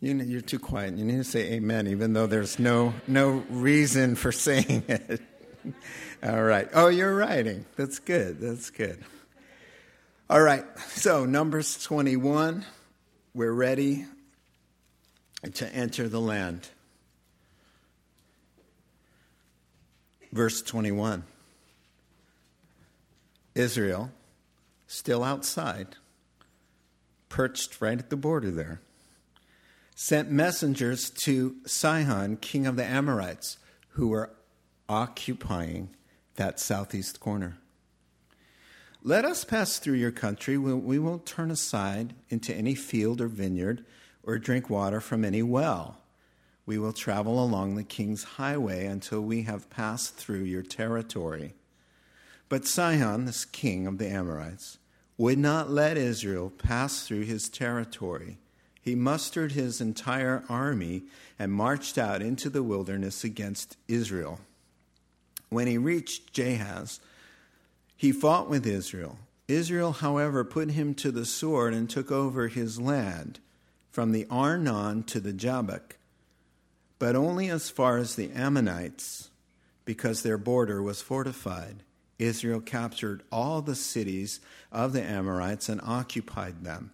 You, 0.00 0.38
are 0.38 0.40
too 0.40 0.58
quiet. 0.58 0.96
You 0.96 1.04
need 1.04 1.18
to 1.18 1.24
say 1.24 1.52
amen, 1.52 1.86
even 1.86 2.14
though 2.14 2.26
there's 2.26 2.58
no, 2.58 2.94
no 3.06 3.44
reason 3.50 4.14
for 4.14 4.32
saying 4.32 4.84
it. 4.88 5.20
All 6.22 6.42
right. 6.42 6.68
Oh, 6.72 6.88
you're 6.88 7.14
writing. 7.14 7.66
That's 7.76 7.98
good. 7.98 8.40
That's 8.40 8.70
good. 8.70 9.02
All 10.30 10.40
right. 10.40 10.64
So, 10.88 11.26
Numbers 11.26 11.82
21, 11.82 12.64
we're 13.34 13.52
ready 13.52 14.06
to 15.54 15.74
enter 15.74 16.08
the 16.08 16.20
land. 16.20 16.68
Verse 20.32 20.62
21. 20.62 21.24
Israel, 23.54 24.10
still 24.86 25.24
outside, 25.24 25.96
perched 27.28 27.80
right 27.80 27.98
at 27.98 28.08
the 28.10 28.16
border 28.16 28.50
there, 28.50 28.80
sent 30.02 30.30
messengers 30.30 31.10
to 31.10 31.56
Sihon, 31.66 32.38
king 32.38 32.66
of 32.66 32.74
the 32.76 32.84
Amorites, 32.84 33.58
who 33.90 34.08
were 34.08 34.30
occupying 34.88 35.90
that 36.36 36.58
southeast 36.58 37.20
corner. 37.20 37.58
Let 39.02 39.26
us 39.26 39.44
pass 39.44 39.78
through 39.78 39.96
your 39.96 40.10
country. 40.10 40.56
We 40.56 40.98
won't 40.98 41.26
turn 41.26 41.50
aside 41.50 42.14
into 42.30 42.54
any 42.54 42.74
field 42.74 43.20
or 43.20 43.28
vineyard. 43.28 43.84
or 44.22 44.38
drink 44.38 44.70
water 44.70 45.02
from 45.02 45.22
any 45.22 45.42
well. 45.42 45.98
We 46.64 46.78
will 46.78 46.94
travel 46.94 47.42
along 47.44 47.74
the 47.74 47.84
king's 47.84 48.24
highway 48.24 48.86
until 48.86 49.20
we 49.20 49.42
have 49.42 49.68
passed 49.68 50.14
through 50.16 50.44
your 50.44 50.62
territory. 50.62 51.52
But 52.48 52.66
Sihon, 52.66 53.26
this 53.26 53.44
king 53.44 53.86
of 53.86 53.98
the 53.98 54.08
Amorites, 54.08 54.78
would 55.18 55.38
not 55.38 55.70
let 55.70 55.98
Israel 55.98 56.48
pass 56.48 57.06
through 57.06 57.24
his 57.24 57.50
territory. 57.50 58.38
He 58.80 58.94
mustered 58.94 59.52
his 59.52 59.80
entire 59.80 60.44
army 60.48 61.04
and 61.38 61.52
marched 61.52 61.98
out 61.98 62.22
into 62.22 62.48
the 62.48 62.62
wilderness 62.62 63.24
against 63.24 63.76
Israel. 63.88 64.40
When 65.48 65.66
he 65.66 65.78
reached 65.78 66.32
Jahaz, 66.32 67.00
he 67.96 68.12
fought 68.12 68.48
with 68.48 68.66
Israel. 68.66 69.18
Israel, 69.48 69.92
however, 69.92 70.44
put 70.44 70.70
him 70.70 70.94
to 70.94 71.10
the 71.10 71.26
sword 71.26 71.74
and 71.74 71.90
took 71.90 72.10
over 72.10 72.48
his 72.48 72.80
land 72.80 73.40
from 73.90 74.12
the 74.12 74.26
Arnon 74.30 75.02
to 75.02 75.20
the 75.20 75.32
Jabbok, 75.32 75.96
but 76.98 77.16
only 77.16 77.50
as 77.50 77.68
far 77.68 77.98
as 77.98 78.14
the 78.14 78.30
Ammonites, 78.30 79.30
because 79.84 80.22
their 80.22 80.38
border 80.38 80.80
was 80.82 81.02
fortified. 81.02 81.82
Israel 82.18 82.60
captured 82.60 83.22
all 83.32 83.60
the 83.60 83.74
cities 83.74 84.40
of 84.70 84.92
the 84.92 85.02
Amorites 85.02 85.68
and 85.68 85.80
occupied 85.82 86.64
them, 86.64 86.92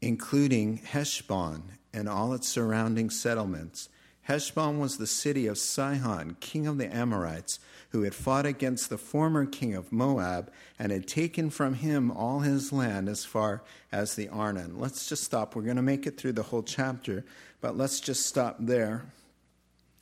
including 0.00 0.78
Heshbon 0.78 1.62
and 1.92 2.08
all 2.08 2.34
its 2.34 2.48
surrounding 2.48 3.10
settlements. 3.10 3.88
Heshbon 4.22 4.80
was 4.80 4.98
the 4.98 5.06
city 5.06 5.46
of 5.46 5.56
Sihon, 5.56 6.36
king 6.40 6.66
of 6.66 6.78
the 6.78 6.94
Amorites, 6.94 7.60
who 7.90 8.02
had 8.02 8.14
fought 8.14 8.44
against 8.44 8.90
the 8.90 8.98
former 8.98 9.46
king 9.46 9.74
of 9.74 9.92
Moab 9.92 10.50
and 10.78 10.90
had 10.90 11.06
taken 11.06 11.48
from 11.48 11.74
him 11.74 12.10
all 12.10 12.40
his 12.40 12.72
land 12.72 13.08
as 13.08 13.24
far 13.24 13.62
as 13.92 14.16
the 14.16 14.28
Arnon. 14.28 14.80
Let's 14.80 15.08
just 15.08 15.22
stop. 15.22 15.54
We're 15.54 15.62
going 15.62 15.76
to 15.76 15.82
make 15.82 16.08
it 16.08 16.18
through 16.18 16.32
the 16.32 16.42
whole 16.42 16.64
chapter, 16.64 17.24
but 17.60 17.76
let's 17.76 18.00
just 18.00 18.26
stop 18.26 18.56
there. 18.58 19.06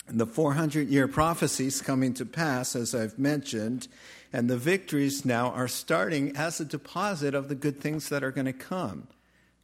The 0.07 0.27
400 0.27 0.89
year 0.89 1.07
prophecy 1.07 1.67
is 1.67 1.83
coming 1.83 2.15
to 2.15 2.25
pass, 2.25 2.75
as 2.75 2.95
I've 2.95 3.19
mentioned, 3.19 3.89
and 4.33 4.49
the 4.49 4.57
victories 4.57 5.25
now 5.25 5.51
are 5.51 5.69
starting 5.69 6.35
as 6.37 6.61
a 6.61 6.65
deposit 6.65 7.35
of 7.35 7.49
the 7.49 7.55
good 7.55 7.81
things 7.81 8.09
that 8.09 8.25
are 8.25 8.33
going 8.33 8.47
to 8.47 8.53
come. 8.53 9.09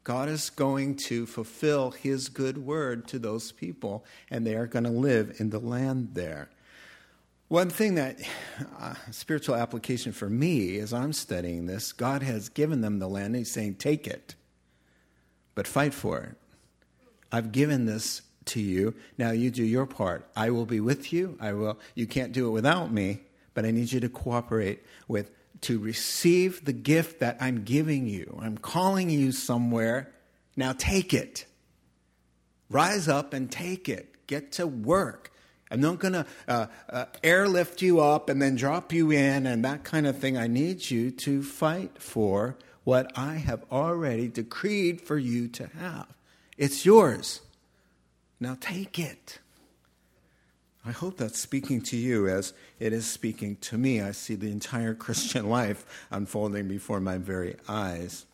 God 0.02 0.28
is 0.28 0.50
going 0.50 0.96
to 0.96 1.26
fulfill 1.26 1.90
his 1.90 2.28
good 2.28 2.58
word 2.58 3.06
to 3.08 3.18
those 3.18 3.52
people, 3.52 4.04
and 4.30 4.46
they 4.46 4.54
are 4.54 4.66
going 4.66 4.84
to 4.84 4.90
live 4.90 5.36
in 5.38 5.50
the 5.50 5.58
land 5.58 6.10
there. 6.14 6.48
One 7.48 7.68
thing 7.68 7.96
that 7.96 8.20
uh, 8.78 8.94
spiritual 9.10 9.56
application 9.56 10.12
for 10.12 10.30
me 10.30 10.78
as 10.78 10.92
I'm 10.92 11.12
studying 11.12 11.66
this, 11.66 11.92
God 11.92 12.22
has 12.22 12.48
given 12.48 12.80
them 12.80 12.98
the 12.98 13.08
land, 13.08 13.26
and 13.26 13.36
He's 13.36 13.50
saying, 13.50 13.74
Take 13.74 14.06
it, 14.06 14.36
but 15.54 15.66
fight 15.66 15.92
for 15.92 16.20
it. 16.20 16.36
I've 17.32 17.52
given 17.52 17.86
this 17.86 18.22
to 18.46 18.60
you. 18.60 18.94
Now 19.18 19.32
you 19.32 19.50
do 19.50 19.64
your 19.64 19.86
part. 19.86 20.28
I 20.34 20.50
will 20.50 20.66
be 20.66 20.80
with 20.80 21.12
you. 21.12 21.36
I 21.40 21.52
will. 21.52 21.78
You 21.94 22.06
can't 22.06 22.32
do 22.32 22.48
it 22.48 22.50
without 22.50 22.92
me, 22.92 23.20
but 23.54 23.64
I 23.64 23.70
need 23.70 23.92
you 23.92 24.00
to 24.00 24.08
cooperate 24.08 24.84
with 25.08 25.30
to 25.62 25.78
receive 25.78 26.64
the 26.64 26.72
gift 26.72 27.20
that 27.20 27.36
I'm 27.40 27.64
giving 27.64 28.06
you. 28.06 28.38
I'm 28.40 28.58
calling 28.58 29.10
you 29.10 29.32
somewhere. 29.32 30.12
Now 30.56 30.74
take 30.76 31.12
it. 31.14 31.46
Rise 32.68 33.08
up 33.08 33.34
and 33.34 33.50
take 33.50 33.88
it. 33.88 34.26
Get 34.26 34.52
to 34.52 34.66
work. 34.66 35.32
I'm 35.70 35.80
not 35.80 36.00
going 36.00 36.14
to 36.14 36.26
uh, 36.48 36.66
uh, 36.88 37.04
airlift 37.22 37.80
you 37.80 38.00
up 38.00 38.28
and 38.28 38.42
then 38.42 38.56
drop 38.56 38.92
you 38.92 39.12
in 39.12 39.46
and 39.46 39.64
that 39.64 39.84
kind 39.84 40.06
of 40.06 40.18
thing. 40.18 40.36
I 40.36 40.48
need 40.48 40.90
you 40.90 41.10
to 41.12 41.42
fight 41.42 42.02
for 42.02 42.56
what 42.82 43.12
I 43.16 43.34
have 43.34 43.64
already 43.70 44.28
decreed 44.28 45.00
for 45.00 45.16
you 45.16 45.46
to 45.48 45.66
have. 45.78 46.08
It's 46.56 46.84
yours. 46.84 47.40
Now 48.40 48.56
take 48.60 48.98
it. 48.98 49.38
I 50.84 50.92
hope 50.92 51.18
that's 51.18 51.38
speaking 51.38 51.82
to 51.82 51.96
you 51.96 52.26
as 52.28 52.54
it 52.78 52.92
is 52.92 53.06
speaking 53.06 53.56
to 53.56 53.76
me. 53.76 54.00
I 54.00 54.12
see 54.12 54.34
the 54.34 54.50
entire 54.50 54.94
Christian 54.94 55.48
life 55.50 56.06
unfolding 56.10 56.68
before 56.68 57.00
my 57.00 57.18
very 57.18 57.56
eyes. 57.68 58.24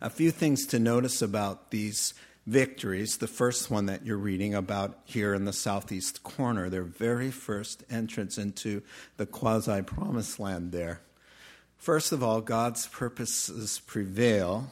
A 0.00 0.10
few 0.10 0.30
things 0.30 0.66
to 0.66 0.78
notice 0.78 1.22
about 1.22 1.70
these 1.70 2.14
victories. 2.46 3.18
The 3.18 3.28
first 3.28 3.70
one 3.70 3.86
that 3.86 4.04
you're 4.04 4.16
reading 4.16 4.54
about 4.54 4.98
here 5.04 5.34
in 5.34 5.44
the 5.44 5.52
southeast 5.52 6.22
corner, 6.22 6.68
their 6.68 6.82
very 6.82 7.30
first 7.30 7.84
entrance 7.90 8.38
into 8.38 8.82
the 9.16 9.26
quasi 9.26 9.82
promised 9.82 10.40
land 10.40 10.72
there. 10.72 11.00
First 11.76 12.12
of 12.12 12.22
all, 12.22 12.40
God's 12.40 12.86
purposes 12.88 13.80
prevail 13.86 14.70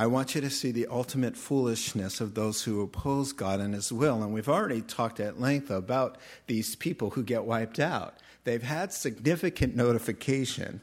I 0.00 0.06
want 0.06 0.34
you 0.34 0.40
to 0.40 0.48
see 0.48 0.70
the 0.70 0.86
ultimate 0.86 1.36
foolishness 1.36 2.22
of 2.22 2.32
those 2.32 2.62
who 2.62 2.80
oppose 2.80 3.34
God 3.34 3.60
and 3.60 3.74
His 3.74 3.92
will. 3.92 4.22
And 4.22 4.32
we've 4.32 4.48
already 4.48 4.80
talked 4.80 5.20
at 5.20 5.38
length 5.38 5.70
about 5.70 6.16
these 6.46 6.74
people 6.74 7.10
who 7.10 7.22
get 7.22 7.44
wiped 7.44 7.78
out. 7.78 8.14
They've 8.44 8.62
had 8.62 8.94
significant 8.94 9.76
notification. 9.76 10.80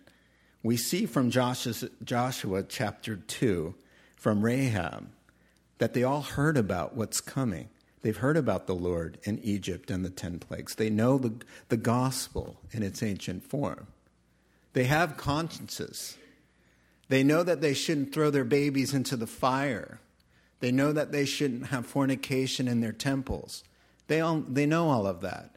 We 0.61 0.77
see 0.77 1.07
from 1.07 1.31
Joshua, 1.31 1.89
Joshua 2.03 2.61
chapter 2.61 3.15
2, 3.15 3.73
from 4.17 4.45
Rahab, 4.45 5.09
that 5.79 5.95
they 5.95 6.03
all 6.03 6.21
heard 6.21 6.55
about 6.55 6.95
what's 6.95 7.19
coming. 7.19 7.69
They've 8.03 8.15
heard 8.15 8.37
about 8.37 8.67
the 8.67 8.75
Lord 8.75 9.17
in 9.23 9.39
Egypt 9.39 9.89
and 9.89 10.05
the 10.05 10.11
ten 10.11 10.37
plagues. 10.37 10.75
They 10.75 10.91
know 10.91 11.17
the, 11.17 11.33
the 11.69 11.77
gospel 11.77 12.57
in 12.71 12.83
its 12.83 13.01
ancient 13.01 13.43
form. 13.43 13.87
They 14.73 14.83
have 14.83 15.17
consciences. 15.17 16.19
They 17.09 17.23
know 17.23 17.43
that 17.43 17.61
they 17.61 17.73
shouldn't 17.73 18.13
throw 18.13 18.29
their 18.29 18.43
babies 18.43 18.93
into 18.93 19.15
the 19.15 19.27
fire. 19.27 19.99
They 20.59 20.71
know 20.71 20.91
that 20.91 21.11
they 21.11 21.25
shouldn't 21.25 21.67
have 21.67 21.85
fornication 21.85 22.67
in 22.67 22.81
their 22.81 22.91
temples. 22.91 23.63
They, 24.07 24.21
all, 24.21 24.41
they 24.41 24.65
know 24.65 24.89
all 24.89 25.05
of 25.05 25.21
that. 25.21 25.55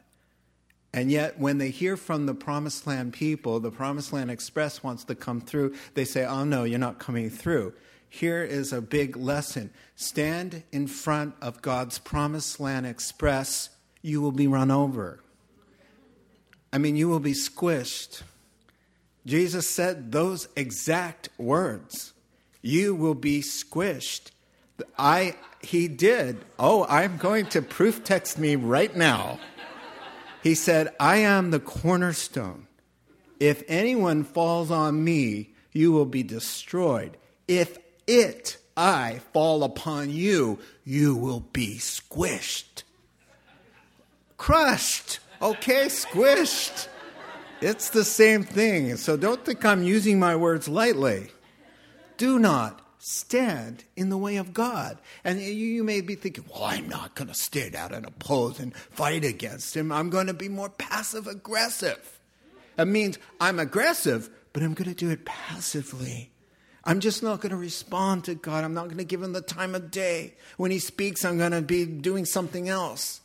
And 0.93 1.09
yet, 1.09 1.39
when 1.39 1.57
they 1.57 1.69
hear 1.69 1.95
from 1.95 2.25
the 2.25 2.33
Promised 2.33 2.85
Land 2.85 3.13
people, 3.13 3.59
the 3.59 3.71
Promised 3.71 4.11
Land 4.11 4.29
Express 4.29 4.83
wants 4.83 5.05
to 5.05 5.15
come 5.15 5.39
through, 5.39 5.73
they 5.93 6.03
say, 6.03 6.25
Oh, 6.25 6.43
no, 6.43 6.63
you're 6.65 6.79
not 6.79 6.99
coming 6.99 7.29
through. 7.29 7.73
Here 8.09 8.43
is 8.43 8.73
a 8.73 8.81
big 8.81 9.15
lesson 9.15 9.71
stand 9.95 10.63
in 10.71 10.87
front 10.87 11.33
of 11.41 11.61
God's 11.61 11.97
Promised 11.97 12.59
Land 12.59 12.85
Express, 12.85 13.69
you 14.01 14.21
will 14.21 14.33
be 14.33 14.47
run 14.47 14.69
over. 14.69 15.23
I 16.73 16.77
mean, 16.77 16.97
you 16.97 17.07
will 17.07 17.19
be 17.19 17.33
squished. 17.33 18.21
Jesus 19.25 19.69
said 19.69 20.11
those 20.11 20.47
exact 20.55 21.29
words. 21.37 22.13
You 22.61 22.95
will 22.95 23.15
be 23.15 23.41
squished. 23.41 24.31
I 24.97 25.35
he 25.61 25.87
did. 25.87 26.43
Oh, 26.57 26.85
I'm 26.89 27.17
going 27.17 27.45
to 27.47 27.61
proof 27.61 28.03
text 28.03 28.39
me 28.39 28.55
right 28.55 28.95
now. 28.95 29.39
He 30.41 30.55
said, 30.55 30.93
"I 30.99 31.17
am 31.17 31.51
the 31.51 31.59
cornerstone. 31.59 32.67
If 33.39 33.63
anyone 33.67 34.23
falls 34.23 34.71
on 34.71 35.03
me, 35.03 35.53
you 35.71 35.91
will 35.91 36.05
be 36.05 36.23
destroyed. 36.23 37.17
If 37.47 37.77
it 38.07 38.57
I 38.75 39.21
fall 39.33 39.63
upon 39.63 40.09
you, 40.09 40.59
you 40.83 41.15
will 41.15 41.41
be 41.41 41.77
squished." 41.77 42.83
Crushed. 44.37 45.19
Okay, 45.41 45.85
squished. 45.85 46.87
It's 47.61 47.89
the 47.91 48.03
same 48.03 48.43
thing. 48.43 48.95
So 48.97 49.15
don't 49.15 49.45
think 49.45 49.63
I'm 49.63 49.83
using 49.83 50.19
my 50.19 50.35
words 50.35 50.67
lightly. 50.67 51.29
Do 52.17 52.39
not 52.39 52.81
stand 52.97 53.83
in 53.95 54.09
the 54.09 54.17
way 54.17 54.37
of 54.37 54.53
God. 54.53 54.97
And 55.23 55.39
you, 55.41 55.83
may 55.83 56.01
be 56.01 56.15
thinking, 56.15 56.45
well, 56.51 56.63
I'm 56.63 56.87
not 56.87 57.15
going 57.15 57.27
to 57.27 57.33
stand 57.33 57.75
out 57.75 57.93
and 57.93 58.05
oppose 58.05 58.59
and 58.59 58.75
fight 58.75 59.25
against 59.25 59.75
him. 59.75 59.91
I'm 59.91 60.09
going 60.09 60.27
to 60.27 60.33
be 60.33 60.49
more 60.49 60.69
passive 60.69 61.27
aggressive. 61.27 62.19
That 62.75 62.87
means 62.87 63.17
I'm 63.39 63.59
aggressive, 63.59 64.29
but 64.53 64.63
I'm 64.63 64.73
going 64.73 64.89
to 64.89 64.95
do 64.95 65.09
it 65.09 65.25
passively. 65.25 66.31
I'm 66.83 66.99
just 66.99 67.21
not 67.21 67.41
going 67.41 67.51
to 67.51 67.57
respond 67.57 68.23
to 68.25 68.35
God. 68.35 68.63
I'm 68.63 68.73
not 68.73 68.85
going 68.85 68.97
to 68.97 69.03
give 69.03 69.21
him 69.21 69.33
the 69.33 69.41
time 69.41 69.75
of 69.75 69.91
day. 69.91 70.35
When 70.57 70.71
he 70.71 70.79
speaks, 70.79 71.23
I'm 71.23 71.37
going 71.37 71.51
to 71.51 71.61
be 71.61 71.85
doing 71.85 72.25
something 72.25 72.69
else. 72.69 73.21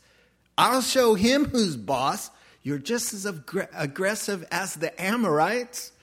I'll 0.57 0.81
show 0.81 1.13
him 1.13 1.45
who's 1.45 1.75
boss, 1.75 2.29
you're 2.67 2.77
just 2.77 3.13
as 3.13 3.25
aggressive 3.25 4.45
as 4.51 4.73
the 4.73 5.01
Amorites, 5.01 5.93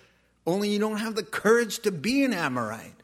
only 0.46 0.70
you 0.70 0.78
don't 0.78 0.96
have 0.96 1.14
the 1.14 1.22
courage 1.22 1.80
to 1.80 1.92
be 1.92 2.24
an 2.24 2.32
Amorite. 2.32 2.94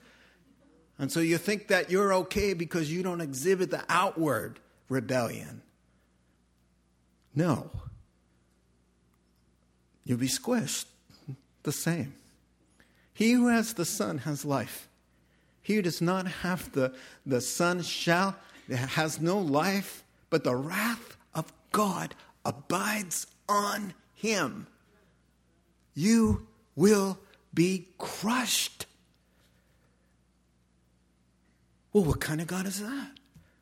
And 0.98 1.12
so 1.12 1.20
you 1.20 1.36
think 1.36 1.68
that 1.68 1.90
you're 1.90 2.14
okay 2.14 2.54
because 2.54 2.90
you 2.90 3.02
don't 3.02 3.20
exhibit 3.20 3.70
the 3.70 3.84
outward 3.86 4.60
rebellion. 4.88 5.60
No. 7.34 7.70
You'll 10.06 10.16
be 10.16 10.28
squished 10.28 10.86
the 11.62 11.72
same. 11.72 12.14
He 13.12 13.32
who 13.32 13.48
has 13.48 13.74
the 13.74 13.84
Son 13.84 14.16
has 14.16 14.42
life. 14.42 14.88
He 15.60 15.74
who 15.74 15.82
does 15.82 16.00
not 16.00 16.26
have 16.26 16.72
the, 16.72 16.94
the 17.26 17.42
Son 17.42 17.82
shall 17.82 18.36
has 18.70 19.20
no 19.20 19.38
life, 19.38 20.02
but 20.30 20.44
the 20.44 20.56
wrath 20.56 21.18
of 21.34 21.52
God 21.72 22.14
abides 22.42 23.26
on 23.50 23.92
him, 24.14 24.68
you 25.94 26.46
will 26.76 27.18
be 27.52 27.88
crushed. 27.98 28.86
Well, 31.92 32.04
what 32.04 32.20
kind 32.20 32.40
of 32.40 32.46
God 32.46 32.66
is 32.66 32.80
that? 32.80 33.10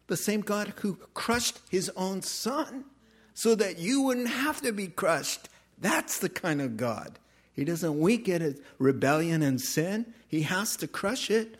The 0.06 0.16
same 0.16 0.42
God 0.42 0.74
who 0.76 0.96
crushed 1.14 1.60
his 1.70 1.90
own 1.96 2.22
son 2.22 2.84
so 3.32 3.54
that 3.54 3.78
you 3.78 4.02
wouldn't 4.02 4.28
have 4.28 4.60
to 4.62 4.72
be 4.72 4.88
crushed. 4.88 5.48
That's 5.78 6.18
the 6.18 6.28
kind 6.28 6.60
of 6.60 6.76
God. 6.76 7.18
He 7.52 7.64
doesn't 7.64 7.98
wink 7.98 8.28
at 8.28 8.42
rebellion 8.78 9.42
and 9.42 9.60
sin, 9.60 10.12
he 10.28 10.42
has 10.42 10.76
to 10.76 10.86
crush 10.86 11.30
it. 11.30 11.56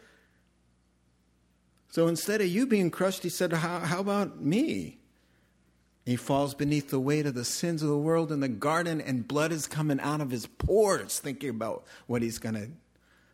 So 1.90 2.06
instead 2.06 2.40
of 2.42 2.48
you 2.48 2.66
being 2.66 2.90
crushed, 2.90 3.22
he 3.22 3.30
said, 3.30 3.52
How, 3.52 3.80
how 3.80 4.00
about 4.00 4.40
me? 4.40 4.98
He 6.08 6.16
falls 6.16 6.54
beneath 6.54 6.88
the 6.88 6.98
weight 6.98 7.26
of 7.26 7.34
the 7.34 7.44
sins 7.44 7.82
of 7.82 7.90
the 7.90 7.98
world 7.98 8.32
in 8.32 8.40
the 8.40 8.48
garden, 8.48 8.98
and 8.98 9.28
blood 9.28 9.52
is 9.52 9.66
coming 9.66 10.00
out 10.00 10.22
of 10.22 10.30
his 10.30 10.46
pores, 10.46 11.18
thinking 11.18 11.50
about 11.50 11.84
what 12.06 12.22
he's 12.22 12.38
going 12.38 12.54
to 12.54 12.70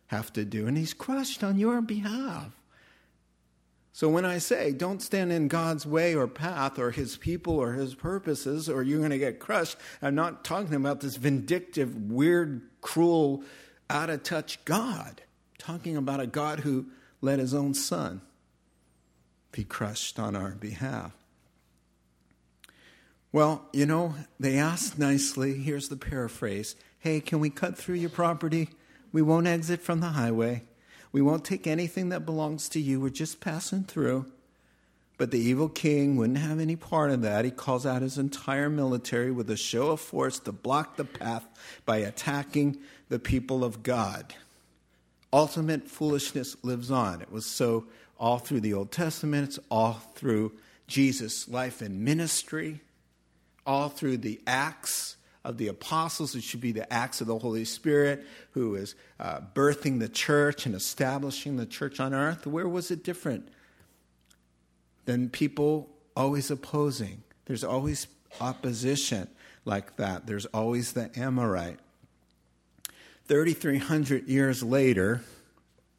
have 0.07 0.33
to 0.33 0.43
do. 0.43 0.67
And 0.67 0.77
he's 0.77 0.93
crushed 0.93 1.41
on 1.41 1.57
your 1.57 1.81
behalf. 1.81 2.51
So 3.93 4.09
when 4.09 4.25
I 4.25 4.39
say 4.39 4.73
don't 4.73 5.01
stand 5.01 5.31
in 5.31 5.47
God's 5.47 5.85
way 5.85 6.15
or 6.15 6.27
path 6.27 6.77
or 6.77 6.91
his 6.91 7.15
people 7.15 7.53
or 7.53 7.75
his 7.75 7.95
purposes 7.95 8.67
or 8.67 8.83
you're 8.83 8.99
going 8.99 9.11
to 9.11 9.17
get 9.17 9.39
crushed, 9.39 9.77
I'm 10.01 10.15
not 10.15 10.43
talking 10.43 10.75
about 10.75 10.99
this 10.99 11.15
vindictive, 11.15 12.11
weird, 12.11 12.61
cruel, 12.81 13.45
out 13.89 14.09
of 14.09 14.23
touch 14.23 14.65
God. 14.65 15.21
I'm 15.21 15.77
talking 15.77 15.95
about 15.95 16.19
a 16.19 16.27
God 16.27 16.59
who 16.59 16.87
let 17.21 17.39
his 17.39 17.53
own 17.53 17.73
son 17.73 18.19
be 19.53 19.63
crushed 19.63 20.19
on 20.19 20.35
our 20.35 20.51
behalf. 20.51 21.13
Well, 23.35 23.65
you 23.73 23.85
know, 23.85 24.15
they 24.39 24.57
asked 24.57 24.97
nicely, 24.97 25.55
here's 25.55 25.89
the 25.89 25.97
paraphrase 25.97 26.77
Hey, 26.99 27.19
can 27.19 27.41
we 27.41 27.49
cut 27.49 27.77
through 27.77 27.95
your 27.95 28.09
property? 28.09 28.69
We 29.11 29.21
won't 29.21 29.45
exit 29.45 29.81
from 29.81 29.99
the 29.99 30.11
highway. 30.11 30.63
We 31.11 31.21
won't 31.21 31.43
take 31.43 31.67
anything 31.67 32.07
that 32.09 32.25
belongs 32.25 32.69
to 32.69 32.79
you. 32.79 33.01
We're 33.01 33.09
just 33.09 33.41
passing 33.41 33.83
through. 33.83 34.27
But 35.17 35.31
the 35.31 35.39
evil 35.39 35.67
king 35.67 36.15
wouldn't 36.15 36.37
have 36.37 36.61
any 36.61 36.77
part 36.77 37.11
of 37.11 37.23
that. 37.23 37.43
He 37.43 37.51
calls 37.51 37.85
out 37.85 38.01
his 38.01 38.17
entire 38.17 38.69
military 38.69 39.31
with 39.31 39.49
a 39.49 39.57
show 39.57 39.91
of 39.91 39.99
force 39.99 40.39
to 40.39 40.53
block 40.53 40.95
the 40.95 41.03
path 41.03 41.45
by 41.85 41.97
attacking 41.97 42.77
the 43.09 43.19
people 43.19 43.65
of 43.65 43.83
God. 43.83 44.33
Ultimate 45.33 45.89
foolishness 45.89 46.55
lives 46.63 46.89
on. 46.89 47.21
It 47.21 47.33
was 47.33 47.45
so 47.45 47.83
all 48.17 48.37
through 48.37 48.61
the 48.61 48.73
Old 48.73 48.93
Testament, 48.93 49.49
it's 49.49 49.59
all 49.69 49.95
through 50.15 50.53
Jesus' 50.87 51.49
life 51.49 51.81
and 51.81 51.99
ministry, 51.99 52.79
all 53.65 53.89
through 53.89 54.17
the 54.17 54.39
Acts 54.45 55.15
of 55.45 55.57
the 55.57 55.67
apostles. 55.67 56.35
It 56.35 56.43
should 56.43 56.59
be 56.59 56.71
the 56.71 56.91
acts 56.91 57.21
of 57.21 57.27
the 57.27 57.37
Holy 57.37 57.65
Spirit 57.65 58.25
who 58.51 58.75
is 58.75 58.95
uh, 59.19 59.41
birthing 59.53 59.99
the 59.99 60.09
church 60.09 60.65
and 60.65 60.73
establishing 60.73 61.55
the 61.55 61.67
church 61.67 61.99
on 61.99 62.13
earth. 62.13 62.47
Where 62.47 62.67
was 62.67 62.89
it 62.89 63.03
different 63.03 63.47
than 65.05 65.29
people 65.29 65.87
always 66.17 66.49
opposing? 66.49 67.23
There's 67.45 67.63
always 67.63 68.07
opposition 68.41 69.27
like 69.65 69.95
that. 69.97 70.25
There's 70.25 70.47
always 70.47 70.93
the 70.93 71.11
Amorite. 71.17 71.79
3,300 73.27 74.27
years 74.27 74.61
later, 74.63 75.21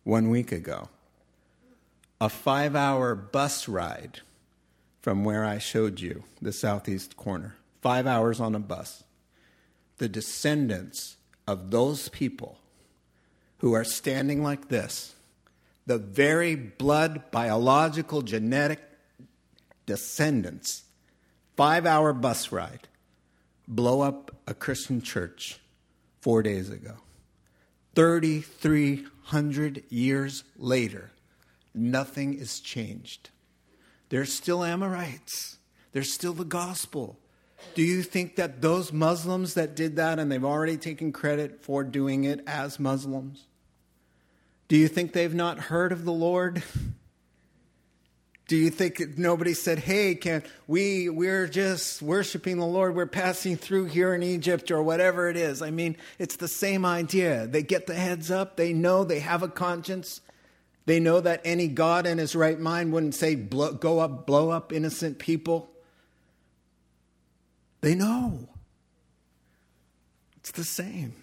one 0.04 0.28
week 0.28 0.52
ago, 0.52 0.88
a 2.20 2.28
five 2.28 2.74
hour 2.74 3.14
bus 3.14 3.68
ride 3.68 4.20
from 5.06 5.22
where 5.22 5.44
I 5.44 5.58
showed 5.58 6.00
you, 6.00 6.24
the 6.42 6.52
southeast 6.52 7.16
corner. 7.16 7.54
Five 7.80 8.08
hours 8.08 8.40
on 8.40 8.56
a 8.56 8.58
bus 8.58 9.04
the 9.98 10.08
descendants 10.08 11.16
of 11.46 11.70
those 11.70 12.08
people 12.08 12.58
who 13.58 13.72
are 13.72 13.84
standing 13.84 14.42
like 14.42 14.66
this, 14.66 15.14
the 15.86 15.96
very 15.96 16.56
blood, 16.56 17.30
biological, 17.30 18.20
genetic 18.20 18.80
descendants, 19.86 20.82
five 21.56 21.86
hour 21.86 22.12
bus 22.12 22.50
ride, 22.50 22.88
blow 23.68 24.00
up 24.00 24.34
a 24.48 24.54
Christian 24.54 25.00
church 25.00 25.60
four 26.20 26.42
days 26.42 26.68
ago. 26.68 26.94
3,300 27.94 29.84
years 29.88 30.42
later, 30.58 31.12
nothing 31.72 32.34
is 32.34 32.58
changed. 32.58 33.30
There's 34.08 34.32
still 34.32 34.62
Amorites. 34.62 35.58
There's 35.92 36.12
still 36.12 36.32
the 36.32 36.44
gospel. 36.44 37.18
Do 37.74 37.82
you 37.82 38.02
think 38.02 38.36
that 38.36 38.60
those 38.60 38.92
Muslims 38.92 39.54
that 39.54 39.74
did 39.74 39.96
that 39.96 40.18
and 40.18 40.30
they've 40.30 40.44
already 40.44 40.76
taken 40.76 41.12
credit 41.12 41.62
for 41.62 41.82
doing 41.84 42.24
it 42.24 42.40
as 42.46 42.78
Muslims? 42.78 43.46
Do 44.68 44.76
you 44.76 44.88
think 44.88 45.12
they've 45.12 45.34
not 45.34 45.58
heard 45.58 45.92
of 45.92 46.04
the 46.04 46.12
Lord? 46.12 46.62
Do 48.48 48.56
you 48.56 48.70
think 48.70 49.18
nobody 49.18 49.54
said, 49.54 49.80
"Hey, 49.80 50.14
can 50.14 50.44
we 50.68 51.08
we're 51.08 51.48
just 51.48 52.00
worshiping 52.00 52.58
the 52.58 52.66
Lord. 52.66 52.94
We're 52.94 53.06
passing 53.06 53.56
through 53.56 53.86
here 53.86 54.14
in 54.14 54.22
Egypt 54.22 54.70
or 54.70 54.84
whatever 54.84 55.28
it 55.28 55.36
is." 55.36 55.62
I 55.62 55.72
mean, 55.72 55.96
it's 56.20 56.36
the 56.36 56.46
same 56.46 56.86
idea. 56.86 57.48
They 57.48 57.62
get 57.62 57.88
the 57.88 57.96
heads 57.96 58.30
up. 58.30 58.56
They 58.56 58.72
know 58.72 59.02
they 59.02 59.18
have 59.18 59.42
a 59.42 59.48
conscience. 59.48 60.20
They 60.86 61.00
know 61.00 61.20
that 61.20 61.42
any 61.44 61.68
God 61.68 62.06
in 62.06 62.18
his 62.18 62.34
right 62.34 62.58
mind 62.58 62.92
wouldn't 62.92 63.14
say, 63.14 63.34
"Go 63.34 63.98
up, 63.98 64.26
blow 64.26 64.50
up 64.50 64.72
innocent 64.72 65.18
people." 65.18 65.70
They 67.80 67.94
know. 67.94 68.48
It's 70.36 70.52
the 70.52 70.64
same. 70.64 71.14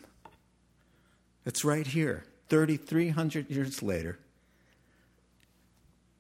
It's 1.46 1.66
right 1.66 1.88
here, 1.88 2.26
3,300 2.50 3.50
years 3.50 3.82
later. 3.82 4.20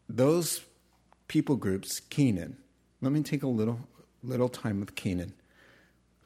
Those 0.09 0.61
people 1.27 1.55
groups, 1.55 1.99
Canaan, 1.99 2.57
let 3.01 3.11
me 3.11 3.23
take 3.23 3.43
a 3.43 3.47
little, 3.47 3.87
little 4.21 4.49
time 4.49 4.79
with 4.79 4.95
Canaan. 4.95 5.33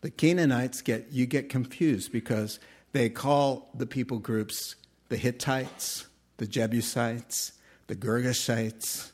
The 0.01 0.11
Canaanites 0.11 0.81
get, 0.81 1.11
you 1.11 1.25
get 1.25 1.49
confused 1.49 2.11
because 2.11 2.59
they 2.91 3.09
call 3.09 3.71
the 3.73 3.85
people 3.85 4.19
groups 4.19 4.75
the 5.09 5.17
Hittites, 5.17 6.07
the 6.37 6.47
Jebusites, 6.47 7.53
the 7.87 7.95
Girgashites, 7.95 9.11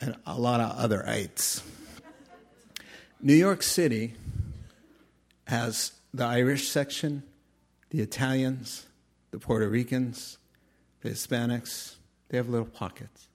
and 0.00 0.16
a 0.26 0.38
lot 0.38 0.60
of 0.60 0.78
other 0.78 1.06
ites. 1.08 1.62
New 3.20 3.34
York 3.34 3.62
City 3.62 4.14
has 5.46 5.92
the 6.12 6.24
Irish 6.24 6.68
section, 6.68 7.22
the 7.90 8.00
Italians, 8.00 8.86
the 9.30 9.38
Puerto 9.38 9.68
Ricans, 9.68 10.38
the 11.02 11.10
Hispanics. 11.10 11.96
They 12.28 12.36
have 12.36 12.48
little 12.48 12.66
pockets. 12.66 13.28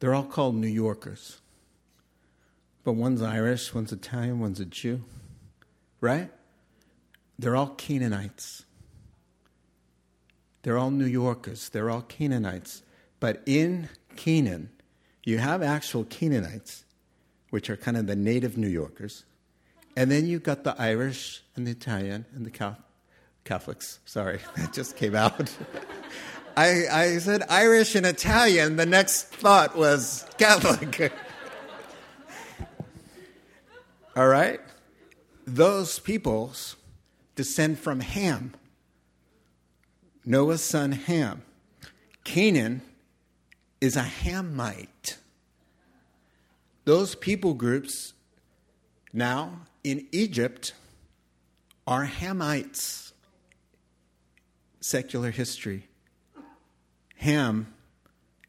They're 0.00 0.14
all 0.14 0.24
called 0.24 0.56
New 0.56 0.66
Yorkers. 0.66 1.40
But 2.84 2.94
one's 2.94 3.22
Irish, 3.22 3.72
one's 3.72 3.92
Italian, 3.92 4.40
one's 4.40 4.60
a 4.60 4.64
Jew. 4.64 5.04
Right? 6.00 6.30
They're 7.38 7.56
all 7.56 7.68
Canaanites. 7.68 8.64
They're 10.62 10.78
all 10.78 10.90
New 10.90 11.06
Yorkers. 11.06 11.68
They're 11.68 11.90
all 11.90 12.02
Canaanites. 12.02 12.82
But 13.20 13.42
in 13.46 13.88
Canaan, 14.16 14.70
you 15.24 15.38
have 15.38 15.62
actual 15.62 16.04
Canaanites 16.04 16.84
which 17.52 17.68
are 17.68 17.76
kind 17.76 17.98
of 17.98 18.06
the 18.06 18.16
native 18.16 18.56
New 18.56 18.66
Yorkers. 18.66 19.24
And 19.94 20.10
then 20.10 20.26
you've 20.26 20.42
got 20.42 20.64
the 20.64 20.74
Irish 20.80 21.42
and 21.54 21.66
the 21.66 21.72
Italian 21.72 22.24
and 22.34 22.46
the 22.46 22.74
Catholics. 23.44 23.98
Sorry, 24.06 24.40
that 24.56 24.72
just 24.72 24.96
came 24.96 25.14
out. 25.14 25.54
I, 26.56 26.86
I 26.90 27.18
said 27.18 27.42
Irish 27.50 27.94
and 27.94 28.06
Italian. 28.06 28.76
The 28.76 28.86
next 28.86 29.24
thought 29.24 29.76
was 29.76 30.24
Catholic. 30.38 31.06
All 34.16 34.28
right? 34.28 34.60
Those 35.46 35.98
peoples 35.98 36.76
descend 37.34 37.78
from 37.78 38.00
Ham, 38.00 38.54
Noah's 40.24 40.62
son 40.62 40.92
Ham. 40.92 41.42
Canaan 42.24 42.82
is 43.80 43.96
a 43.96 44.02
Hamite. 44.02 45.18
Those 46.84 47.14
people 47.14 47.54
groups 47.54 48.14
now 49.12 49.62
in 49.82 50.06
Egypt 50.12 50.74
are 51.86 52.06
Hamites. 52.06 53.12
Secular 54.80 55.30
history. 55.30 55.88
Ham 57.16 57.72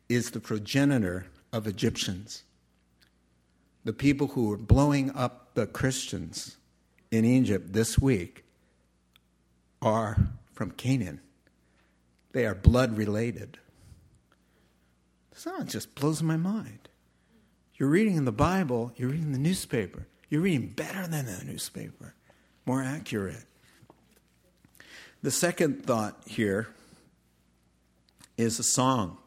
is 0.09 0.31
the 0.31 0.39
progenitor 0.39 1.27
of 1.51 1.67
Egyptians. 1.67 2.43
The 3.83 3.93
people 3.93 4.27
who 4.27 4.49
were 4.49 4.57
blowing 4.57 5.11
up 5.11 5.53
the 5.53 5.67
Christians 5.67 6.57
in 7.11 7.25
Egypt 7.25 7.73
this 7.73 7.99
week 7.99 8.43
are 9.81 10.17
from 10.53 10.71
Canaan. 10.71 11.19
They 12.33 12.45
are 12.45 12.55
blood 12.55 12.97
related. 12.97 13.59
This 15.31 15.47
just 15.65 15.95
blows 15.95 16.21
my 16.21 16.37
mind. 16.37 16.89
You're 17.75 17.89
reading 17.89 18.17
in 18.17 18.25
the 18.25 18.31
Bible, 18.31 18.91
you're 18.97 19.09
reading 19.09 19.31
the 19.31 19.39
newspaper. 19.39 20.07
You're 20.29 20.41
reading 20.41 20.67
better 20.69 21.07
than 21.07 21.25
the 21.25 21.43
newspaper, 21.45 22.15
more 22.65 22.83
accurate. 22.83 23.45
The 25.21 25.31
second 25.31 25.85
thought 25.85 26.21
here 26.25 26.67
is 28.35 28.59
a 28.59 28.63
song. 28.63 29.17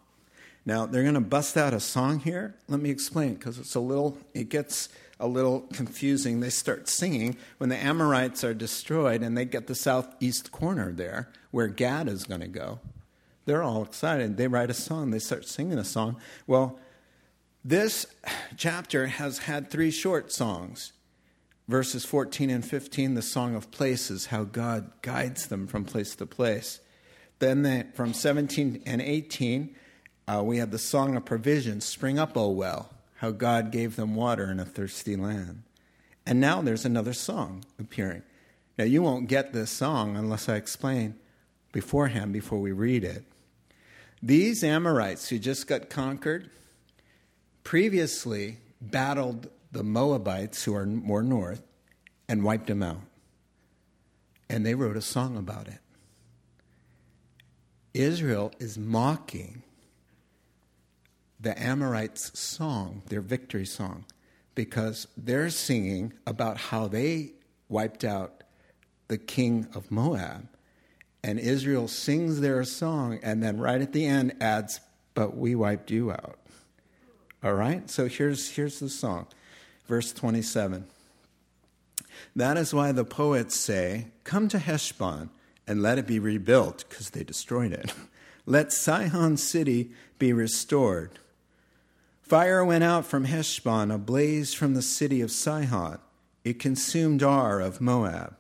Now, 0.64 0.84
they're 0.84 1.02
going 1.02 1.14
to 1.14 1.20
bust 1.20 1.56
out 1.56 1.72
a 1.72 1.80
song 1.80 2.18
here. 2.18 2.56
Let 2.68 2.80
me 2.80 2.90
explain 2.90 3.34
because 3.34 3.58
it's 3.58 3.76
a 3.76 3.80
little, 3.80 4.18
it 4.34 4.48
gets 4.48 4.88
a 5.20 5.28
little 5.28 5.60
confusing. 5.72 6.40
They 6.40 6.50
start 6.50 6.88
singing 6.88 7.36
when 7.58 7.70
the 7.70 7.76
Amorites 7.76 8.42
are 8.42 8.52
destroyed 8.52 9.22
and 9.22 9.38
they 9.38 9.44
get 9.44 9.68
the 9.68 9.76
southeast 9.76 10.50
corner 10.50 10.92
there 10.92 11.28
where 11.52 11.68
Gad 11.68 12.08
is 12.08 12.24
going 12.24 12.40
to 12.40 12.48
go. 12.48 12.80
They're 13.46 13.62
all 13.62 13.82
excited. 13.82 14.36
They 14.36 14.48
write 14.48 14.70
a 14.70 14.74
song, 14.74 15.10
they 15.10 15.18
start 15.18 15.46
singing 15.46 15.78
a 15.78 15.84
song. 15.84 16.16
Well, 16.46 16.78
this 17.64 18.06
chapter 18.56 19.06
has 19.06 19.38
had 19.38 19.70
three 19.70 19.90
short 19.90 20.30
songs. 20.30 20.92
Verses 21.68 22.04
14 22.04 22.48
and 22.48 22.64
15, 22.64 23.14
the 23.14 23.22
Song 23.22 23.56
of 23.56 23.72
Places, 23.72 24.26
how 24.26 24.44
God 24.44 24.92
guides 25.02 25.48
them 25.48 25.66
from 25.66 25.84
place 25.84 26.14
to 26.14 26.24
place. 26.24 26.78
Then 27.40 27.90
from 27.92 28.14
17 28.14 28.84
and 28.86 29.02
18, 29.02 29.74
uh, 30.28 30.42
we 30.44 30.58
have 30.58 30.70
the 30.70 30.78
Song 30.78 31.16
of 31.16 31.24
Provision, 31.24 31.80
Spring 31.80 32.20
Up, 32.20 32.36
O 32.36 32.50
Well, 32.50 32.90
how 33.16 33.32
God 33.32 33.72
gave 33.72 33.96
them 33.96 34.14
water 34.14 34.48
in 34.48 34.60
a 34.60 34.64
thirsty 34.64 35.16
land. 35.16 35.64
And 36.24 36.40
now 36.40 36.62
there's 36.62 36.84
another 36.84 37.12
song 37.12 37.64
appearing. 37.80 38.22
Now, 38.78 38.84
you 38.84 39.02
won't 39.02 39.28
get 39.28 39.52
this 39.52 39.70
song 39.70 40.16
unless 40.16 40.48
I 40.48 40.54
explain 40.54 41.16
beforehand 41.72 42.32
before 42.32 42.60
we 42.60 42.70
read 42.70 43.02
it. 43.02 43.24
These 44.26 44.64
Amorites 44.64 45.28
who 45.28 45.38
just 45.38 45.68
got 45.68 45.88
conquered 45.88 46.50
previously 47.62 48.58
battled 48.80 49.48
the 49.70 49.84
Moabites, 49.84 50.64
who 50.64 50.74
are 50.74 50.84
more 50.84 51.22
north, 51.22 51.62
and 52.28 52.42
wiped 52.42 52.66
them 52.66 52.82
out. 52.82 53.02
And 54.50 54.66
they 54.66 54.74
wrote 54.74 54.96
a 54.96 55.00
song 55.00 55.36
about 55.36 55.68
it. 55.68 55.78
Israel 57.94 58.50
is 58.58 58.76
mocking 58.76 59.62
the 61.38 61.56
Amorites' 61.62 62.36
song, 62.36 63.02
their 63.06 63.20
victory 63.20 63.64
song, 63.64 64.06
because 64.56 65.06
they're 65.16 65.50
singing 65.50 66.14
about 66.26 66.56
how 66.56 66.88
they 66.88 67.30
wiped 67.68 68.02
out 68.02 68.42
the 69.06 69.18
king 69.18 69.68
of 69.72 69.92
Moab. 69.92 70.48
And 71.26 71.40
Israel 71.40 71.88
sings 71.88 72.40
their 72.40 72.62
song 72.62 73.18
and 73.20 73.42
then 73.42 73.58
right 73.58 73.80
at 73.80 73.92
the 73.92 74.06
end 74.06 74.36
adds, 74.40 74.78
But 75.12 75.36
we 75.36 75.56
wiped 75.56 75.90
you 75.90 76.12
out. 76.12 76.38
All 77.42 77.54
right? 77.54 77.90
So 77.90 78.06
here's, 78.06 78.50
here's 78.50 78.78
the 78.78 78.88
song, 78.88 79.26
verse 79.88 80.12
27. 80.12 80.86
That 82.36 82.56
is 82.56 82.72
why 82.72 82.92
the 82.92 83.04
poets 83.04 83.58
say, 83.58 84.06
Come 84.22 84.46
to 84.50 84.60
Heshbon 84.60 85.30
and 85.66 85.82
let 85.82 85.98
it 85.98 86.06
be 86.06 86.20
rebuilt, 86.20 86.84
because 86.88 87.10
they 87.10 87.24
destroyed 87.24 87.72
it. 87.72 87.92
let 88.46 88.72
Sihon 88.72 89.36
city 89.36 89.90
be 90.20 90.32
restored. 90.32 91.18
Fire 92.22 92.64
went 92.64 92.84
out 92.84 93.04
from 93.04 93.24
Heshbon, 93.24 93.90
a 93.90 93.98
blaze 93.98 94.54
from 94.54 94.74
the 94.74 94.82
city 94.82 95.20
of 95.22 95.32
Sihon. 95.32 95.98
It 96.44 96.60
consumed 96.60 97.24
Ar 97.24 97.58
of 97.60 97.80
Moab 97.80 98.36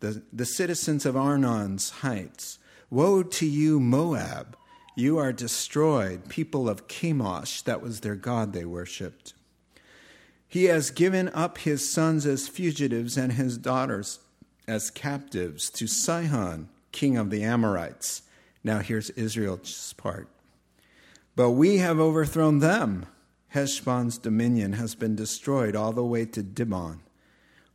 the, 0.00 0.22
the 0.32 0.46
citizens 0.46 1.06
of 1.06 1.16
Arnon's 1.16 1.90
heights. 1.90 2.58
Woe 2.90 3.22
to 3.22 3.46
you, 3.46 3.80
Moab! 3.80 4.56
You 4.94 5.18
are 5.18 5.32
destroyed, 5.32 6.28
people 6.28 6.68
of 6.68 6.88
Chemosh, 6.88 7.62
that 7.64 7.82
was 7.82 8.00
their 8.00 8.14
god 8.14 8.52
they 8.52 8.64
worshipped. 8.64 9.34
He 10.48 10.64
has 10.64 10.90
given 10.90 11.28
up 11.30 11.58
his 11.58 11.90
sons 11.90 12.24
as 12.24 12.48
fugitives 12.48 13.16
and 13.16 13.32
his 13.32 13.58
daughters 13.58 14.20
as 14.66 14.90
captives 14.90 15.68
to 15.70 15.86
Sihon, 15.86 16.68
king 16.92 17.16
of 17.16 17.30
the 17.30 17.42
Amorites. 17.42 18.22
Now 18.64 18.78
here's 18.78 19.10
Israel's 19.10 19.92
part. 19.94 20.28
But 21.34 21.50
we 21.50 21.76
have 21.78 22.00
overthrown 22.00 22.60
them. 22.60 23.06
Heshbon's 23.48 24.18
dominion 24.18 24.72
has 24.72 24.94
been 24.94 25.14
destroyed 25.14 25.76
all 25.76 25.92
the 25.92 26.04
way 26.04 26.24
to 26.24 26.42
Dibon. 26.42 27.00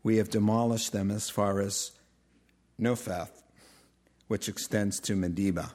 We 0.03 0.17
have 0.17 0.29
demolished 0.29 0.91
them 0.91 1.11
as 1.11 1.29
far 1.29 1.61
as 1.61 1.91
Nophath, 2.81 3.43
which 4.27 4.49
extends 4.49 4.99
to 5.01 5.15
Medeba. 5.15 5.71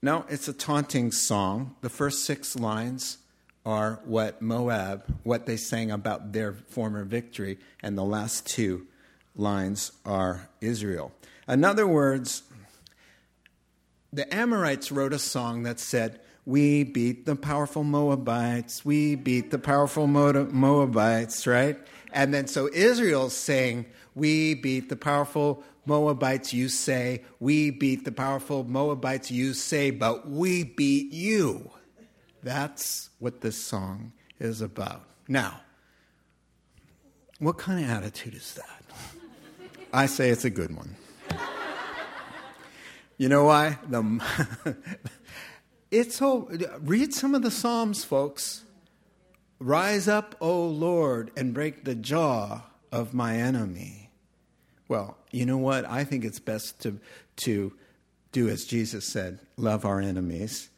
Now, 0.00 0.24
it's 0.28 0.48
a 0.48 0.52
taunting 0.52 1.12
song. 1.12 1.76
The 1.80 1.90
first 1.90 2.24
six 2.24 2.56
lines 2.56 3.18
are 3.64 4.00
what 4.04 4.42
Moab, 4.42 5.04
what 5.22 5.46
they 5.46 5.56
sang 5.56 5.90
about 5.90 6.32
their 6.32 6.52
former 6.52 7.04
victory, 7.04 7.58
and 7.82 7.96
the 7.96 8.04
last 8.04 8.46
two 8.46 8.86
lines 9.36 9.92
are 10.04 10.48
Israel. 10.60 11.12
In 11.46 11.64
other 11.64 11.86
words, 11.86 12.42
the 14.12 14.32
Amorites 14.34 14.90
wrote 14.92 15.12
a 15.12 15.18
song 15.18 15.62
that 15.62 15.78
said, 15.78 16.20
We 16.44 16.84
beat 16.84 17.24
the 17.24 17.36
powerful 17.36 17.84
Moabites, 17.84 18.84
we 18.84 19.14
beat 19.14 19.50
the 19.50 19.58
powerful 19.58 20.06
Moabites, 20.06 21.46
right? 21.46 21.78
And 22.12 22.34
then 22.34 22.46
so 22.46 22.68
Israel's 22.72 23.36
saying, 23.36 23.86
We 24.14 24.54
beat 24.54 24.88
the 24.88 24.96
powerful 24.96 25.62
Moabites, 25.84 26.52
you 26.52 26.68
say. 26.68 27.24
We 27.40 27.70
beat 27.70 28.04
the 28.04 28.12
powerful 28.12 28.64
Moabites, 28.64 29.30
you 29.30 29.54
say, 29.54 29.90
but 29.90 30.28
we 30.28 30.64
beat 30.64 31.12
you. 31.12 31.70
That's 32.42 33.10
what 33.18 33.40
this 33.40 33.56
song 33.56 34.12
is 34.38 34.60
about. 34.60 35.04
Now, 35.28 35.60
what 37.38 37.58
kind 37.58 37.84
of 37.84 37.90
attitude 37.90 38.34
is 38.34 38.54
that? 38.54 38.82
I 39.92 40.06
say 40.06 40.30
it's 40.30 40.44
a 40.44 40.50
good 40.50 40.74
one. 40.76 40.96
You 43.18 43.28
know 43.28 43.44
why? 43.44 43.78
The, 43.88 44.76
it's 45.90 46.16
so, 46.16 46.48
read 46.80 47.14
some 47.14 47.34
of 47.34 47.42
the 47.42 47.50
Psalms, 47.50 48.04
folks. 48.04 48.64
Rise 49.60 50.08
up, 50.08 50.34
O 50.40 50.66
Lord, 50.66 51.30
and 51.36 51.54
break 51.54 51.84
the 51.84 51.94
jaw 51.94 52.62
of 52.90 53.14
my 53.14 53.36
enemy. 53.36 54.01
Well, 54.88 55.16
you 55.30 55.46
know 55.46 55.58
what? 55.58 55.84
I 55.84 56.04
think 56.04 56.24
it's 56.24 56.40
best 56.40 56.80
to, 56.82 56.98
to 57.36 57.72
do 58.32 58.48
as 58.48 58.64
Jesus 58.64 59.04
said 59.06 59.38
love 59.56 59.84
our 59.84 60.00
enemies. 60.00 60.70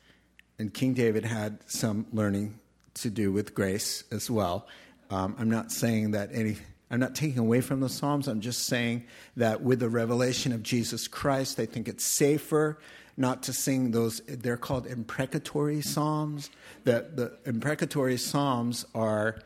And 0.58 0.72
King 0.72 0.94
David 0.94 1.24
had 1.24 1.58
some 1.66 2.06
learning 2.12 2.58
to 2.94 3.10
do 3.10 3.32
with 3.32 3.54
grace 3.54 4.04
as 4.12 4.30
well. 4.30 4.66
Um, 5.10 5.34
I'm 5.38 5.50
not 5.50 5.72
saying 5.72 6.12
that 6.12 6.30
any, 6.32 6.56
I'm 6.90 7.00
not 7.00 7.14
taking 7.14 7.38
away 7.38 7.60
from 7.60 7.80
the 7.80 7.88
Psalms. 7.88 8.28
I'm 8.28 8.40
just 8.40 8.66
saying 8.66 9.04
that 9.36 9.62
with 9.62 9.80
the 9.80 9.88
revelation 9.88 10.52
of 10.52 10.62
Jesus 10.62 11.08
Christ, 11.08 11.58
I 11.58 11.66
think 11.66 11.88
it's 11.88 12.04
safer 12.04 12.78
not 13.16 13.44
to 13.44 13.52
sing 13.52 13.92
those, 13.92 14.20
they're 14.26 14.56
called 14.56 14.86
imprecatory 14.86 15.80
psalms. 15.80 16.50
The, 16.84 17.08
the 17.14 17.38
imprecatory 17.48 18.16
psalms 18.16 18.84
are 18.94 19.38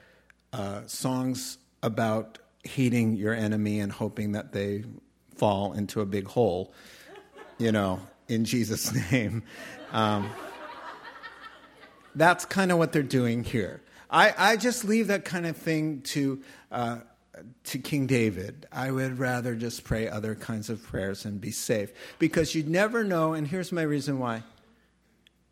uh, 0.53 0.87
songs 0.87 1.59
about 1.83 2.38
hating 2.64 3.16
your 3.16 3.35
enemy 3.35 3.81
and 3.81 3.92
hoping 3.92 4.33
that 4.33 4.53
they 4.53 4.85
fall 5.37 5.73
into 5.73 6.01
a 6.01 6.07
big 6.07 6.27
hole, 6.27 6.73
you 7.59 7.73
know, 7.73 8.01
in 8.29 8.44
Jesus' 8.44 8.92
name. 9.12 9.42
Um, 9.92 10.31
that's 12.14 12.44
kind 12.44 12.73
of 12.73 12.79
what 12.79 12.92
they're 12.92 13.03
doing 13.03 13.44
here. 13.44 13.81
I, 14.11 14.35
I 14.37 14.57
just 14.57 14.85
leave 14.85 15.09
that 15.09 15.25
kind 15.25 15.47
of 15.47 15.57
thing 15.57 16.01
to, 16.03 16.42
uh, 16.73 16.99
to 17.64 17.79
King 17.79 18.07
David. 18.07 18.66
I 18.73 18.90
would 18.90 19.18
rather 19.18 19.55
just 19.55 19.85
pray 19.85 20.09
other 20.09 20.35
kinds 20.35 20.71
of 20.71 20.83
prayers 20.83 21.25
and 21.25 21.40
be 21.40 21.51
safe. 21.51 21.92
Because 22.18 22.55
you 22.55 22.62
never 22.64 23.05
know, 23.05 23.35
and 23.35 23.47
here's 23.47 23.71
my 23.71 23.83
reason 23.83 24.18
why 24.18 24.42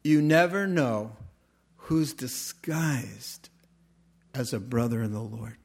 you 0.02 0.22
never 0.22 0.66
know 0.66 1.12
who's 1.76 2.12
disguised 2.12 3.48
as 4.34 4.52
a 4.52 4.60
brother 4.60 5.02
in 5.02 5.12
the 5.12 5.20
Lord. 5.20 5.56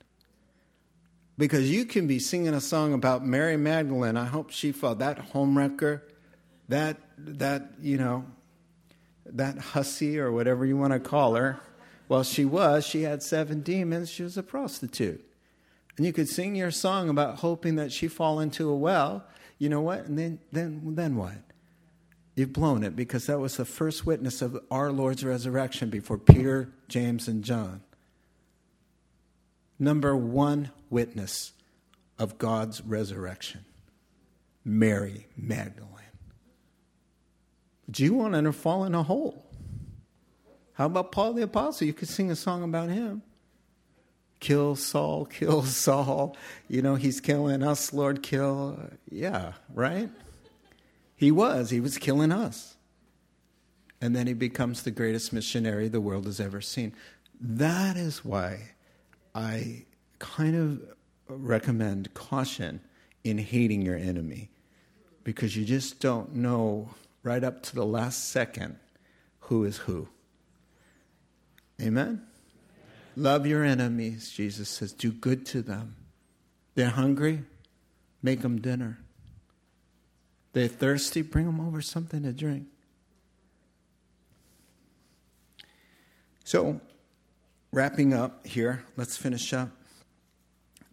Because 1.42 1.72
you 1.72 1.86
can 1.86 2.06
be 2.06 2.20
singing 2.20 2.54
a 2.54 2.62
song 2.62 2.94
about 2.94 3.26
Mary 3.26 3.58
Magdalene. 3.58 4.16
I 4.16 4.26
hope 4.26 4.52
she 4.52 4.72
felt 4.72 5.00
that 5.00 5.32
homewrecker, 5.34 6.02
that, 6.70 6.98
that, 7.18 7.72
you 7.82 7.98
know, 7.98 8.26
that 9.26 9.58
hussy 9.58 10.20
or 10.20 10.32
whatever 10.32 10.68
you 10.68 10.78
want 10.78 10.94
to 10.94 11.00
call 11.00 11.34
her. 11.34 11.60
Well, 12.08 12.22
she 12.22 12.46
was. 12.46 12.86
She 12.86 13.02
had 13.02 13.24
seven 13.24 13.62
demons. 13.62 14.12
She 14.12 14.22
was 14.22 14.38
a 14.38 14.44
prostitute. 14.44 15.26
And 15.98 16.06
you 16.06 16.14
could 16.14 16.30
sing 16.30 16.54
your 16.54 16.70
song 16.70 17.10
about 17.10 17.38
hoping 17.38 17.76
that 17.78 17.92
she 17.92 18.08
fall 18.08 18.40
into 18.40 18.70
a 18.70 18.76
well. 18.76 19.26
You 19.58 19.70
know 19.70 19.82
what? 19.82 20.06
And 20.06 20.20
then, 20.20 20.38
then, 20.52 20.94
then 20.94 21.16
what? 21.16 21.38
You've 22.36 22.54
blown 22.54 22.84
it 22.84 22.96
because 22.96 23.26
that 23.26 23.40
was 23.40 23.58
the 23.58 23.66
first 23.66 24.06
witness 24.06 24.44
of 24.44 24.60
our 24.70 24.92
Lord's 24.92 25.26
resurrection 25.26 25.90
before 25.90 26.20
Peter, 26.20 26.70
James, 26.88 27.28
and 27.28 27.44
John 27.44 27.82
number 29.82 30.16
one 30.16 30.72
witness 30.90 31.54
of 32.20 32.38
God's 32.38 32.82
resurrection 32.82 33.66
Mary 34.64 35.28
Magdalene. 35.36 35.90
But 37.88 38.00
you 38.00 38.14
want 38.14 38.36
to 38.36 38.54
fall 38.54 38.86
in 38.86 38.94
a 38.94 39.04
hole. 39.04 39.46
How 40.74 40.86
about 40.86 41.12
Paul 41.12 41.34
the 41.34 41.42
Apostle? 41.42 41.88
You 41.88 41.94
could 41.94 42.08
sing 42.08 42.32
a 42.32 42.36
song 42.36 42.64
about 42.64 42.90
him. 42.90 43.24
Kill 44.40 44.76
Saul, 44.76 45.26
kill 45.40 45.64
Saul. 45.64 46.38
You 46.70 46.82
know, 46.82 46.96
he's 46.96 47.20
killing 47.20 47.64
us, 47.64 47.92
Lord, 47.92 48.22
kill. 48.24 48.80
Yeah, 49.10 49.54
right? 49.74 50.10
He 51.16 51.32
was. 51.32 51.72
He 51.72 51.80
was 51.80 51.98
killing 51.98 52.32
us. 52.32 52.76
and 54.02 54.16
then 54.16 54.26
he 54.28 54.34
becomes 54.34 54.84
the 54.84 54.92
greatest 54.92 55.32
missionary 55.32 55.88
the 55.88 56.02
world 56.02 56.26
has 56.26 56.40
ever 56.40 56.62
seen. 56.62 56.94
That 57.40 57.98
is 57.98 58.26
why 58.26 58.72
I 59.34 59.86
kind 60.20 60.56
of 60.56 60.82
recommend 61.28 62.14
caution 62.14 62.82
in 63.24 63.38
hating 63.38 63.82
your 63.82 63.96
enemy 63.96 64.50
because 65.24 65.56
you 65.56 65.66
just 65.66 66.00
don't 66.00 66.36
know 66.36 66.90
right 67.24 67.44
up 67.44 67.64
to 67.64 67.76
the 67.76 67.86
last 67.86 68.30
second 68.30 68.78
who 69.42 69.64
is 69.64 69.78
who. 69.78 70.08
Amen? 71.82 72.22
Love 73.16 73.46
your 73.46 73.64
enemies, 73.64 74.32
Jesus 74.32 74.70
says. 74.70 74.94
Do 74.94 75.12
good 75.12 75.46
to 75.48 75.62
them. 75.62 75.96
They're 76.76 76.90
hungry, 76.90 77.44
make 78.22 78.42
them 78.42 78.62
dinner. 78.62 79.00
They're 80.54 80.68
thirsty, 80.68 81.22
bring 81.22 81.46
them 81.46 81.60
over 81.60 81.82
something 81.82 82.24
to 82.24 82.34
drink. 82.34 82.68
So, 86.44 86.82
wrapping 87.72 88.14
up 88.14 88.46
here, 88.46 88.84
let's 88.98 89.18
finish 89.18 89.54
up. 89.54 89.70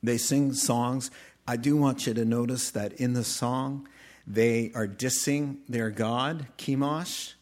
They 0.02 0.18
sing 0.18 0.52
songs. 0.52 1.10
I 1.46 1.56
do 1.56 1.76
want 1.76 2.06
you 2.06 2.14
to 2.14 2.24
notice 2.24 2.70
that 2.70 2.92
in 2.94 3.14
the 3.14 3.24
song, 3.24 3.88
they 4.26 4.70
are 4.74 4.86
dissing 4.86 5.58
their 5.68 5.90
God, 5.90 6.46
Chemosh. 6.58 7.34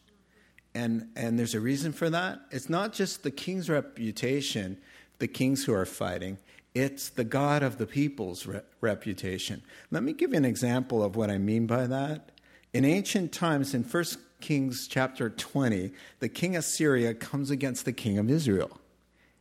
And, 0.73 1.09
and 1.15 1.37
there's 1.37 1.53
a 1.53 1.59
reason 1.59 1.91
for 1.91 2.09
that. 2.09 2.39
It's 2.51 2.69
not 2.69 2.93
just 2.93 3.23
the 3.23 3.31
king's 3.31 3.69
reputation, 3.69 4.77
the 5.19 5.27
kings 5.27 5.65
who 5.65 5.73
are 5.73 5.85
fighting, 5.85 6.37
it's 6.73 7.09
the 7.09 7.23
God 7.23 7.63
of 7.63 7.79
the 7.79 7.87
people's 7.87 8.45
re- 8.45 8.61
reputation. 8.81 9.63
Let 9.89 10.03
me 10.03 10.13
give 10.13 10.31
you 10.31 10.37
an 10.37 10.45
example 10.45 11.03
of 11.03 11.15
what 11.15 11.31
I 11.31 11.39
mean 11.39 11.65
by 11.65 11.87
that. 11.87 12.31
In 12.71 12.85
ancient 12.85 13.31
times, 13.31 13.73
in 13.73 13.83
1 13.83 14.03
Kings 14.41 14.87
chapter 14.87 15.31
20, 15.31 15.91
the 16.19 16.29
king 16.29 16.55
of 16.55 16.63
Syria 16.63 17.15
comes 17.15 17.49
against 17.49 17.85
the 17.85 17.93
king 17.93 18.19
of 18.19 18.29
Israel, 18.29 18.79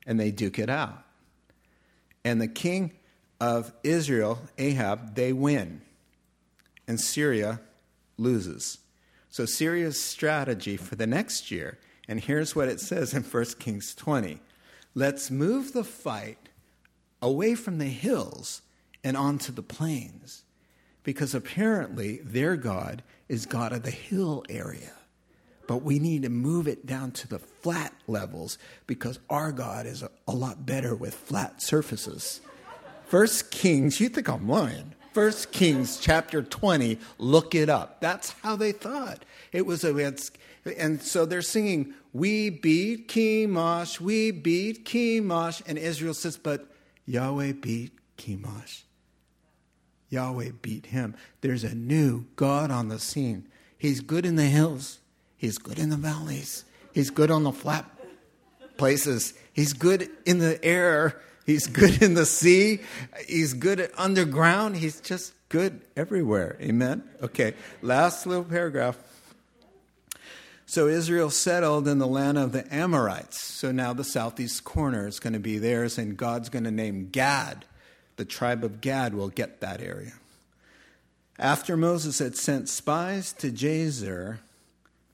and 0.06 0.18
they 0.18 0.30
duke 0.30 0.58
it 0.58 0.70
out. 0.70 1.02
And 2.24 2.40
the 2.40 2.48
king 2.48 2.92
of 3.40 3.72
Israel, 3.82 4.38
Ahab, 4.58 5.14
they 5.14 5.32
win, 5.32 5.82
and 6.88 7.00
Syria 7.00 7.60
loses. 8.16 8.78
So 9.28 9.44
Syria's 9.44 10.00
strategy 10.00 10.76
for 10.76 10.96
the 10.96 11.06
next 11.06 11.50
year, 11.50 11.78
and 12.08 12.20
here's 12.20 12.56
what 12.56 12.68
it 12.68 12.80
says 12.80 13.12
in 13.12 13.22
1 13.22 13.44
Kings 13.58 13.94
20 13.94 14.40
let's 14.94 15.30
move 15.30 15.74
the 15.74 15.84
fight 15.84 16.48
away 17.20 17.54
from 17.54 17.76
the 17.76 17.84
hills 17.84 18.62
and 19.04 19.16
onto 19.16 19.52
the 19.52 19.62
plains, 19.62 20.44
because 21.02 21.34
apparently 21.34 22.18
their 22.24 22.56
God 22.56 23.02
is 23.28 23.46
God 23.46 23.72
of 23.72 23.82
the 23.82 23.90
hill 23.90 24.42
area. 24.48 24.95
But 25.66 25.83
we 25.83 25.98
need 25.98 26.22
to 26.22 26.29
move 26.29 26.68
it 26.68 26.87
down 26.87 27.12
to 27.12 27.29
the 27.29 27.38
flat 27.38 27.92
levels 28.07 28.59
because 28.87 29.18
our 29.29 29.52
God 29.52 29.87
is 29.87 30.02
a, 30.02 30.11
a 30.29 30.33
lot 30.33 30.64
better 30.64 30.94
with 30.94 31.14
flat 31.14 31.61
surfaces. 31.61 32.40
First 33.07 33.50
Kings, 33.50 34.00
you 34.00 34.09
think 34.09 34.29
I'm 34.29 34.48
lying. 34.48 34.94
First 35.12 35.50
Kings 35.50 35.98
chapter 35.98 36.42
20, 36.42 36.98
look 37.18 37.55
it 37.55 37.68
up. 37.68 38.00
That's 38.00 38.33
how 38.42 38.57
they 38.57 38.72
thought. 38.72 39.24
It 39.50 39.64
was 39.64 39.83
a, 39.83 40.12
and 40.76 41.00
so 41.00 41.24
they're 41.24 41.42
singing, 41.42 41.94
We 42.12 42.50
beat 42.50 43.09
Chemosh, 43.09 44.00
we 44.00 44.31
beat 44.31 44.85
Chemosh. 44.85 45.62
And 45.66 45.79
Israel 45.79 46.14
says, 46.14 46.37
But 46.37 46.66
Yahweh 47.07 47.52
beat 47.52 47.92
Chemosh. 48.18 48.83
Yahweh 50.09 50.50
beat 50.62 50.87
him. 50.87 51.14
There's 51.40 51.64
a 51.64 51.74
new 51.74 52.26
God 52.37 52.70
on 52.70 52.88
the 52.88 52.98
scene. 52.98 53.48
He's 53.79 54.00
good 54.00 54.26
in 54.26 54.37
the 54.37 54.44
hills, 54.44 54.98
He's 55.37 55.59
good 55.59 55.79
in 55.79 55.90
the 55.90 55.96
valleys, 55.96 56.64
He's 56.92 57.11
good 57.11 57.31
on 57.31 57.42
the 57.42 57.53
flat 57.53 57.85
places, 58.77 59.35
He's 59.53 59.72
good 59.72 60.09
in 60.25 60.38
the 60.38 60.62
air. 60.64 61.20
He's 61.46 61.68
good 61.68 62.03
in 62.03 62.14
the 62.14 62.27
sea. 62.27 62.81
He's 63.29 63.55
good 63.55 63.88
underground. 63.96 64.77
He's 64.77 65.01
just 65.01 65.33
good 65.49 65.81
everywhere. 65.96 66.57
Amen? 66.61 67.05
Okay, 67.22 67.55
last 67.83 68.27
little 68.27 68.42
paragraph. 68.42 68.99
So 70.66 70.88
Israel 70.88 71.31
settled 71.31 71.87
in 71.87 71.99
the 71.99 72.07
land 72.09 72.37
of 72.37 72.51
the 72.51 72.66
Amorites. 72.75 73.40
So 73.40 73.70
now 73.70 73.92
the 73.92 74.03
southeast 74.03 74.64
corner 74.64 75.07
is 75.07 75.20
going 75.20 75.35
to 75.35 75.38
be 75.38 75.59
theirs, 75.59 75.96
and 75.96 76.16
God's 76.16 76.49
going 76.49 76.64
to 76.64 76.72
name 76.72 77.11
Gad. 77.12 77.64
The 78.16 78.25
tribe 78.25 78.64
of 78.64 78.81
Gad 78.81 79.14
will 79.14 79.29
get 79.29 79.61
that 79.61 79.81
area. 79.81 80.14
After 81.38 81.77
Moses 81.77 82.18
had 82.18 82.37
sent 82.37 82.68
spies 82.68 83.33
to 83.35 83.53
Jazer, 83.53 84.38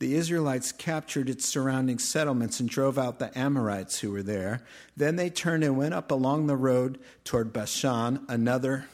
the 0.03 0.17
Israelites 0.17 0.73
captured 0.73 1.31
its 1.31 1.47
surrounding 1.47 1.97
settlements 1.97 2.59
and 2.59 2.69
drove 2.69 2.99
out 2.99 3.21
the 3.21 3.39
Amorites 3.39 4.01
who 4.01 4.11
were 4.11 4.25
there. 4.25 4.61
Then 4.97 5.15
they 5.15 5.31
turned 5.31 5.63
and 5.63 5.77
went 5.77 5.95
up 5.95 6.11
along 6.11 6.49
the 6.49 6.57
road 6.57 6.99
toward 7.23 7.53
Bashan, 7.53 8.25
another 8.29 8.87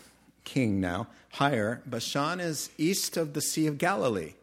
king 0.45 0.83
now, 0.83 1.07
higher. 1.31 1.81
Bashan 1.87 2.41
is 2.41 2.69
east 2.77 3.17
of 3.17 3.33
the 3.33 3.41
Sea 3.41 3.67
of 3.67 3.79
Galilee. 3.79 4.35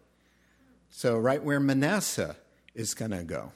So, 0.89 1.19
right 1.19 1.43
where 1.43 1.59
Manasseh 1.59 2.35
is 2.73 2.95
going 2.95 3.11
to 3.11 3.23
go. 3.23 3.51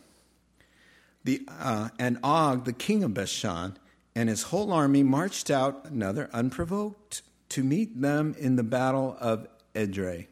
The, 1.23 1.41
uh, 1.59 1.89
and 1.97 2.19
Og, 2.23 2.65
the 2.65 2.73
king 2.73 3.03
of 3.03 3.15
Bashan, 3.15 3.75
and 4.13 4.29
his 4.29 4.43
whole 4.43 4.71
army 4.71 5.01
marched 5.01 5.49
out, 5.49 5.83
another 5.85 6.29
unprovoked, 6.31 7.23
to 7.49 7.63
meet 7.63 7.99
them 7.99 8.35
in 8.37 8.55
the 8.55 8.63
battle 8.63 9.17
of 9.19 9.47
Edrei. 9.73 10.27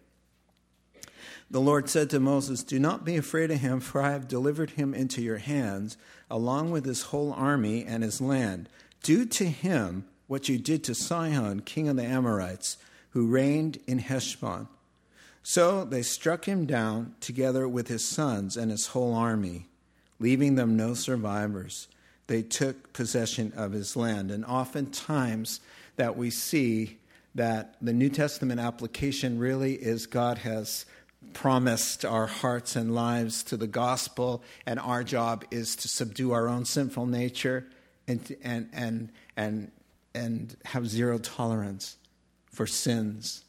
The 1.50 1.62
Lord 1.62 1.90
said 1.90 2.10
to 2.10 2.20
Moses, 2.20 2.62
Do 2.64 2.78
not 2.78 3.06
be 3.06 3.16
afraid 3.16 3.52
of 3.52 3.62
him, 3.62 3.80
for 3.80 4.02
I 4.02 4.12
have 4.12 4.28
delivered 4.28 4.72
him 4.72 4.94
into 4.94 5.22
your 5.22 5.38
hands, 5.38 5.98
along 6.30 6.72
with 6.72 6.86
his 6.86 7.04
whole 7.04 7.32
army 7.32 7.86
and 7.86 8.04
his 8.04 8.20
land. 8.20 8.68
Do 9.02 9.26
to 9.26 9.46
him 9.46 10.06
what 10.28 10.50
you 10.50 10.58
did 10.58 10.84
to 10.86 10.96
Sihon, 10.96 11.62
king 11.62 11.88
of 11.88 11.96
the 11.96 12.04
Amorites, 12.04 12.78
who 13.12 13.28
reigned 13.28 13.80
in 13.88 14.00
Heshbon. 14.00 14.68
So 15.42 15.86
they 15.86 16.02
struck 16.02 16.44
him 16.44 16.66
down 16.66 17.16
together 17.22 17.68
with 17.70 17.88
his 17.88 18.04
sons 18.04 18.58
and 18.58 18.70
his 18.70 18.88
whole 18.88 19.14
army, 19.14 19.68
leaving 20.20 20.56
them 20.56 20.76
no 20.76 20.94
survivors. 20.94 21.88
They 22.28 22.42
took 22.42 22.92
possession 22.92 23.54
of 23.56 23.72
his 23.72 23.96
land. 23.96 24.30
And 24.30 24.44
oftentimes 24.44 25.62
that 25.96 26.18
we 26.18 26.30
see 26.30 26.98
that 27.36 27.76
the 27.82 27.94
New 27.94 28.10
Testament 28.10 28.60
application 28.60 29.40
really 29.40 29.76
is 29.76 30.06
God 30.06 30.40
has 30.40 30.86
promised 31.34 32.06
our 32.06 32.28
hearts 32.28 32.76
and 32.76 32.94
lives 32.94 33.44
to 33.44 33.58
the 33.58 33.68
gospel, 33.68 34.44
and 34.66 34.80
our 34.80 35.04
job 35.04 35.46
is 35.52 35.76
to 35.78 35.88
subdue 35.88 36.32
our 36.32 36.48
own 36.48 36.66
sinful 36.66 37.06
nature 37.06 37.68
and, 38.08 38.36
and, 38.44 38.70
and, 38.74 39.12
and, 39.36 39.72
and 40.16 40.56
have 40.66 40.88
zero 40.88 41.18
tolerance 41.18 41.98
for 42.52 42.66
sins. 42.66 43.46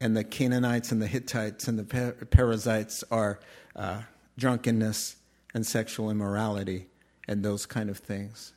And 0.00 0.16
the 0.16 0.24
Canaanites 0.24 0.92
and 0.92 1.00
the 1.00 1.06
Hittites 1.06 1.68
and 1.68 1.78
the 1.78 2.26
Perizzites 2.30 3.04
are 3.10 3.40
uh, 3.76 4.02
drunkenness 4.38 5.16
and 5.54 5.66
sexual 5.66 6.10
immorality 6.10 6.86
and 7.26 7.42
those 7.42 7.66
kind 7.66 7.88
of 7.88 7.98
things. 7.98 8.52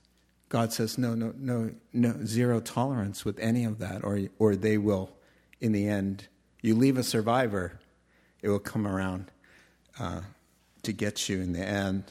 God 0.49 0.71
says, 0.71 0.97
no, 0.97 1.13
no, 1.13 1.33
no, 1.37 1.71
no, 1.93 2.15
zero 2.23 2.59
tolerance 2.59 3.25
with 3.25 3.37
any 3.39 3.65
of 3.65 3.79
that, 3.79 4.03
or, 4.03 4.21
or 4.39 4.55
they 4.55 4.77
will, 4.77 5.11
in 5.59 5.73
the 5.73 5.87
end, 5.87 6.27
you 6.61 6.75
leave 6.75 6.97
a 6.97 7.03
survivor 7.03 7.79
it 8.41 8.49
will 8.49 8.59
come 8.59 8.87
around 8.87 9.31
uh, 9.99 10.21
to 10.83 10.93
get 10.93 11.29
you 11.29 11.41
in 11.41 11.53
the 11.53 11.65
end. 11.65 12.03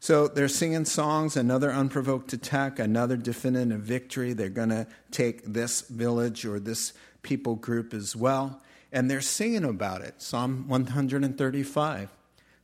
So 0.00 0.28
they're 0.28 0.48
singing 0.48 0.84
songs, 0.84 1.36
another 1.36 1.72
unprovoked 1.72 2.32
attack, 2.34 2.78
another 2.78 3.16
definitive 3.16 3.80
victory. 3.80 4.34
They're 4.34 4.50
going 4.50 4.68
to 4.68 4.86
take 5.10 5.44
this 5.44 5.80
village 5.82 6.44
or 6.44 6.60
this 6.60 6.92
people 7.22 7.54
group 7.54 7.94
as 7.94 8.14
well. 8.14 8.60
And 8.92 9.10
they're 9.10 9.22
singing 9.22 9.64
about 9.64 10.02
it. 10.02 10.20
Psalm 10.20 10.68
135. 10.68 12.10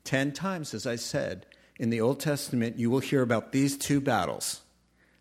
Ten 0.04 0.32
times, 0.32 0.74
as 0.74 0.86
I 0.86 0.96
said, 0.96 1.46
in 1.78 1.88
the 1.88 2.00
Old 2.02 2.20
Testament, 2.20 2.78
you 2.78 2.90
will 2.90 3.00
hear 3.00 3.22
about 3.22 3.52
these 3.52 3.76
two 3.78 4.02
battles. 4.02 4.60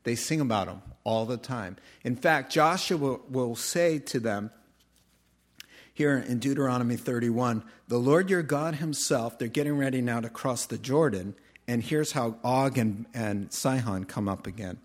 They 0.04 0.16
sing 0.16 0.42
about 0.42 0.68
them 0.68 0.82
all 1.06 1.26
the 1.26 1.38
time. 1.38 1.78
In 2.04 2.16
fact, 2.16 2.52
Joshua 2.52 3.20
will 3.30 3.56
say 3.56 3.98
to 4.00 4.20
them, 4.20 4.52
here 6.00 6.18
in 6.18 6.40
Deuteronomy 6.40 6.96
31, 6.96 7.62
the 7.90 7.98
Lord 7.98 8.30
your 8.30 8.42
God 8.42 8.76
himself, 8.76 9.38
they're 9.38 9.50
getting 9.50 9.78
ready 9.78 10.00
now 10.00 10.22
to 10.22 10.30
cross 10.30 10.66
the 10.66 10.78
Jordan, 10.78 11.36
and 11.68 11.84
here's 11.84 12.14
how 12.14 12.38
Og 12.42 12.78
and, 12.78 13.06
and 13.14 13.52
Sihon 13.52 14.06
come 14.06 14.30
up 14.30 14.48
again. 14.48 14.78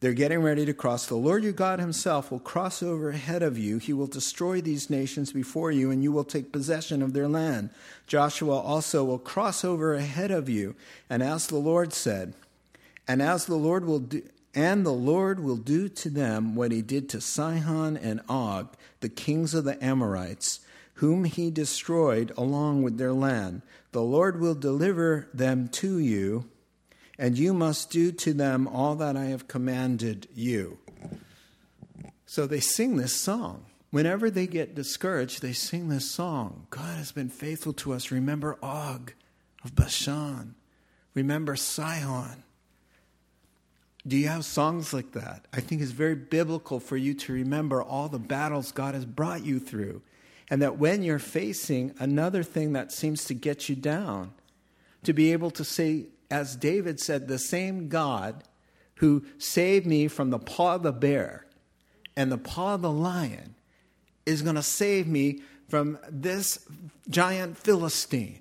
They're 0.00 0.12
getting 0.12 0.42
ready 0.42 0.66
to 0.66 0.74
cross. 0.74 1.06
The 1.06 1.14
Lord 1.14 1.44
your 1.44 1.54
God 1.54 1.80
himself 1.80 2.30
will 2.30 2.40
cross 2.40 2.82
over 2.82 3.08
ahead 3.08 3.42
of 3.42 3.56
you. 3.56 3.78
He 3.78 3.94
will 3.94 4.06
destroy 4.06 4.60
these 4.60 4.90
nations 4.90 5.32
before 5.32 5.72
you, 5.72 5.90
and 5.90 6.02
you 6.02 6.12
will 6.12 6.24
take 6.24 6.52
possession 6.52 7.00
of 7.00 7.14
their 7.14 7.26
land. 7.26 7.70
Joshua 8.06 8.58
also 8.58 9.04
will 9.04 9.18
cross 9.18 9.64
over 9.64 9.94
ahead 9.94 10.30
of 10.30 10.46
you. 10.46 10.76
And 11.08 11.22
as 11.22 11.46
the 11.46 11.56
Lord 11.56 11.94
said, 11.94 12.34
and 13.08 13.22
as 13.22 13.46
the 13.46 13.56
Lord 13.56 13.86
will 13.86 14.00
do, 14.00 14.22
and 14.58 14.84
the 14.84 14.90
Lord 14.90 15.38
will 15.38 15.56
do 15.56 15.88
to 15.88 16.10
them 16.10 16.56
what 16.56 16.72
he 16.72 16.82
did 16.82 17.08
to 17.10 17.20
Sihon 17.20 17.96
and 17.96 18.20
Og, 18.28 18.74
the 18.98 19.08
kings 19.08 19.54
of 19.54 19.62
the 19.62 19.82
Amorites, 19.82 20.58
whom 20.94 21.26
he 21.26 21.48
destroyed 21.48 22.32
along 22.36 22.82
with 22.82 22.98
their 22.98 23.12
land. 23.12 23.62
The 23.92 24.02
Lord 24.02 24.40
will 24.40 24.56
deliver 24.56 25.28
them 25.32 25.68
to 25.74 26.00
you, 26.00 26.50
and 27.16 27.38
you 27.38 27.54
must 27.54 27.92
do 27.92 28.10
to 28.10 28.32
them 28.32 28.66
all 28.66 28.96
that 28.96 29.16
I 29.16 29.26
have 29.26 29.46
commanded 29.46 30.26
you. 30.34 30.78
So 32.26 32.48
they 32.48 32.58
sing 32.58 32.96
this 32.96 33.14
song. 33.14 33.64
Whenever 33.92 34.28
they 34.28 34.48
get 34.48 34.74
discouraged, 34.74 35.40
they 35.40 35.52
sing 35.52 35.88
this 35.88 36.10
song 36.10 36.66
God 36.70 36.96
has 36.96 37.12
been 37.12 37.28
faithful 37.28 37.74
to 37.74 37.92
us. 37.92 38.10
Remember 38.10 38.58
Og 38.60 39.12
of 39.64 39.76
Bashan. 39.76 40.56
Remember 41.14 41.54
Sihon. 41.54 42.42
Do 44.08 44.16
you 44.16 44.28
have 44.28 44.44
songs 44.44 44.94
like 44.94 45.12
that? 45.12 45.46
I 45.52 45.60
think 45.60 45.82
it's 45.82 45.90
very 45.90 46.14
biblical 46.14 46.80
for 46.80 46.96
you 46.96 47.12
to 47.14 47.32
remember 47.32 47.82
all 47.82 48.08
the 48.08 48.18
battles 48.18 48.72
God 48.72 48.94
has 48.94 49.04
brought 49.04 49.44
you 49.44 49.60
through. 49.60 50.00
And 50.50 50.62
that 50.62 50.78
when 50.78 51.02
you're 51.02 51.18
facing 51.18 51.94
another 51.98 52.42
thing 52.42 52.72
that 52.72 52.90
seems 52.90 53.26
to 53.26 53.34
get 53.34 53.68
you 53.68 53.76
down, 53.76 54.32
to 55.04 55.12
be 55.12 55.32
able 55.32 55.50
to 55.52 55.62
say, 55.62 56.06
as 56.30 56.56
David 56.56 56.98
said, 57.00 57.28
the 57.28 57.38
same 57.38 57.88
God 57.88 58.44
who 58.96 59.24
saved 59.36 59.86
me 59.86 60.08
from 60.08 60.30
the 60.30 60.38
paw 60.38 60.76
of 60.76 60.82
the 60.82 60.92
bear 60.92 61.46
and 62.16 62.32
the 62.32 62.38
paw 62.38 62.74
of 62.74 62.82
the 62.82 62.90
lion 62.90 63.54
is 64.24 64.42
going 64.42 64.56
to 64.56 64.62
save 64.62 65.06
me 65.06 65.42
from 65.68 65.98
this 66.10 66.66
giant 67.08 67.58
Philistine. 67.58 68.40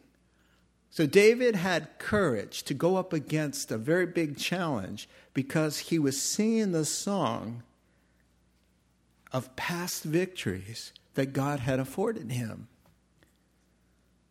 So 0.98 1.06
David 1.06 1.56
had 1.56 2.00
courage 2.00 2.64
to 2.64 2.74
go 2.74 2.96
up 2.96 3.14
against 3.14 3.72
a 3.72 3.78
very 3.78 4.08
big 4.08 4.36
challenge 4.36 5.08
because 5.36 5.78
he 5.78 6.00
was 6.00 6.20
singing 6.20 6.72
the 6.72 6.86
song 6.86 7.62
of 9.32 9.56
past 9.56 10.04
victories 10.04 10.94
that 11.14 11.34
God 11.34 11.60
had 11.60 11.80
afforded 11.80 12.32
him. 12.32 12.68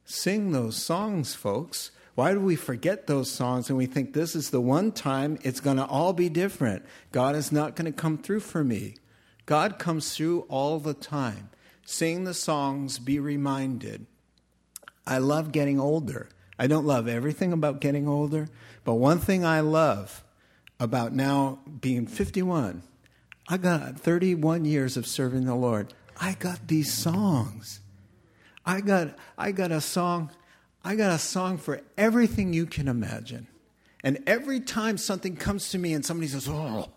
Sing 0.05 0.51
those 0.51 0.75
songs, 0.75 1.37
folks. 1.37 1.93
Why 2.17 2.33
do 2.33 2.41
we 2.41 2.57
forget 2.57 3.07
those 3.07 3.31
songs 3.31 3.69
and 3.69 3.79
we 3.79 3.87
think 3.87 4.13
this 4.13 4.35
is 4.35 4.51
the 4.51 4.61
one 4.61 4.91
time 4.91 5.39
it's 5.45 5.61
going 5.61 5.77
to 5.77 5.87
all 5.87 6.13
be 6.13 6.29
different? 6.29 6.85
God 7.13 7.37
is 7.37 7.53
not 7.53 7.77
going 7.77 7.87
to 7.87 7.97
come 7.97 8.19
through 8.19 8.41
for 8.41 8.65
me. 8.65 8.97
God 9.45 9.79
comes 9.79 10.17
through 10.17 10.41
all 10.49 10.81
the 10.81 10.95
time. 10.95 11.49
Sing 11.85 12.25
the 12.25 12.35
songs, 12.35 12.99
be 12.99 13.21
reminded. 13.21 14.07
I 15.07 15.19
love 15.19 15.53
getting 15.53 15.79
older. 15.79 16.29
I 16.59 16.67
don't 16.67 16.87
love 16.87 17.09
everything 17.09 17.53
about 17.53 17.81
getting 17.81 18.09
older, 18.09 18.49
but 18.85 18.95
one 18.95 19.19
thing 19.19 19.45
I 19.45 19.61
love 19.61 20.25
about 20.81 21.13
now 21.13 21.61
being 21.81 22.07
51, 22.07 22.83
I 23.49 23.57
got 23.57 23.99
31 23.99 24.65
years 24.65 24.97
of 24.97 25.07
serving 25.07 25.45
the 25.45 25.55
Lord. 25.55 25.93
I 26.21 26.35
got 26.35 26.69
these 26.69 26.93
songs. 26.93 27.81
I 28.65 28.81
got 28.81 29.17
I 29.39 29.53
got 29.53 29.71
a 29.71 29.81
song 29.81 30.31
I 30.85 30.95
got 30.95 31.13
a 31.13 31.19
song 31.19 31.59
for 31.59 31.81
everything 31.99 32.53
you 32.53 32.65
can 32.65 32.87
imagine. 32.87 33.49
And 34.05 34.23
every 34.25 34.61
time 34.61 34.99
something 34.99 35.35
comes 35.35 35.71
to 35.71 35.79
me 35.79 35.93
and 35.93 36.05
somebody 36.05 36.29
says, 36.29 36.49
"Oh, 36.49 36.89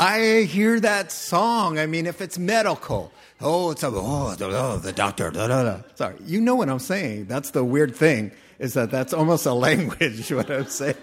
I 0.00 0.44
hear 0.44 0.80
that 0.80 1.12
song. 1.12 1.78
I 1.78 1.84
mean, 1.84 2.06
if 2.06 2.22
it's 2.22 2.38
medical, 2.38 3.12
oh, 3.38 3.70
it's 3.70 3.82
a, 3.82 3.88
oh, 3.88 4.34
oh, 4.40 4.76
the 4.78 4.94
doctor, 4.94 5.30
da, 5.30 5.46
da, 5.46 5.62
da. 5.62 5.82
Sorry, 5.94 6.16
you 6.24 6.40
know 6.40 6.54
what 6.54 6.70
I'm 6.70 6.78
saying. 6.78 7.26
That's 7.26 7.50
the 7.50 7.62
weird 7.62 7.94
thing, 7.94 8.32
is 8.58 8.72
that 8.72 8.90
that's 8.90 9.12
almost 9.12 9.44
a 9.44 9.52
language, 9.68 10.32
what 10.32 10.50
I'm 10.50 10.64
saying. 10.64 10.96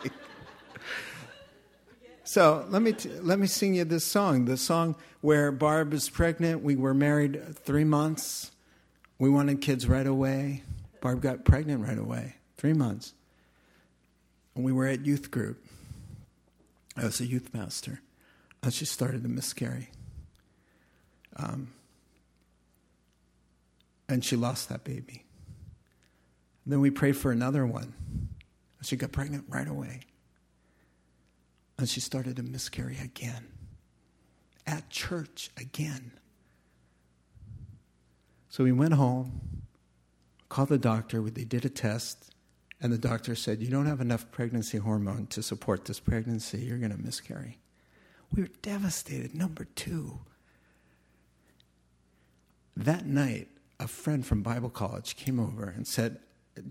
So 2.24 2.66
let 2.70 2.82
me, 2.82 2.94
t- 2.94 3.12
let 3.22 3.38
me 3.38 3.46
sing 3.46 3.76
you 3.76 3.86
this 3.86 4.04
song. 4.04 4.46
The 4.46 4.58
song 4.58 4.96
where 5.22 5.52
Barb 5.52 5.94
is 5.94 6.10
pregnant. 6.10 6.64
We 6.64 6.76
were 6.76 6.96
married 6.96 7.56
three 7.56 7.84
months. 7.84 8.50
We 9.20 9.30
wanted 9.30 9.62
kids 9.62 9.88
right 9.88 10.08
away. 10.08 10.64
Barb 11.02 11.22
got 11.22 11.46
pregnant 11.46 11.88
right 11.88 12.00
away, 12.00 12.38
three 12.58 12.74
months. 12.74 13.14
And 14.56 14.66
we 14.66 14.72
were 14.72 14.88
at 14.88 15.06
youth 15.06 15.30
group. 15.30 15.64
I 16.98 17.04
was 17.04 17.22
a 17.22 17.28
youth 17.28 17.54
pastor. 17.54 18.02
And 18.68 18.74
she 18.74 18.84
started 18.84 19.24
to 19.24 19.30
miscarry. 19.30 19.88
Um, 21.38 21.70
and 24.10 24.26
she 24.26 24.36
lost 24.36 24.68
that 24.68 24.84
baby. 24.84 25.24
then 26.66 26.82
we 26.82 26.92
prayed 26.92 27.16
for 27.16 27.32
another 27.32 27.66
one. 27.66 27.94
She 28.82 28.98
got 28.98 29.14
pregnant 29.14 29.46
right 29.48 29.70
away. 29.70 30.02
And 31.78 31.88
she 31.88 32.02
started 32.02 32.36
to 32.36 32.44
miscarry 32.44 32.98
again. 33.02 33.48
At 34.66 34.90
church 34.90 35.50
again. 35.56 36.12
So 38.50 38.66
we 38.66 38.74
went 38.74 38.96
home, 38.96 39.64
called 40.50 40.68
the 40.68 40.78
doctor, 40.78 41.22
they 41.22 41.46
did 41.46 41.64
a 41.64 41.70
test, 41.70 42.34
and 42.82 42.92
the 42.92 42.98
doctor 42.98 43.34
said, 43.34 43.62
You 43.62 43.70
don't 43.70 43.86
have 43.86 44.02
enough 44.02 44.30
pregnancy 44.30 44.78
hormone 44.78 45.28
to 45.28 45.42
support 45.42 45.86
this 45.86 46.02
pregnancy. 46.02 46.58
You're 46.58 46.80
going 46.80 46.92
to 46.92 47.02
miscarry. 47.02 47.60
We 48.34 48.42
were 48.44 48.50
devastated. 48.62 49.34
Number 49.34 49.66
two, 49.76 50.20
that 52.76 53.06
night, 53.06 53.48
a 53.80 53.88
friend 53.88 54.26
from 54.26 54.42
Bible 54.42 54.70
college 54.70 55.16
came 55.16 55.40
over 55.40 55.70
and 55.70 55.88
said, 55.88 56.20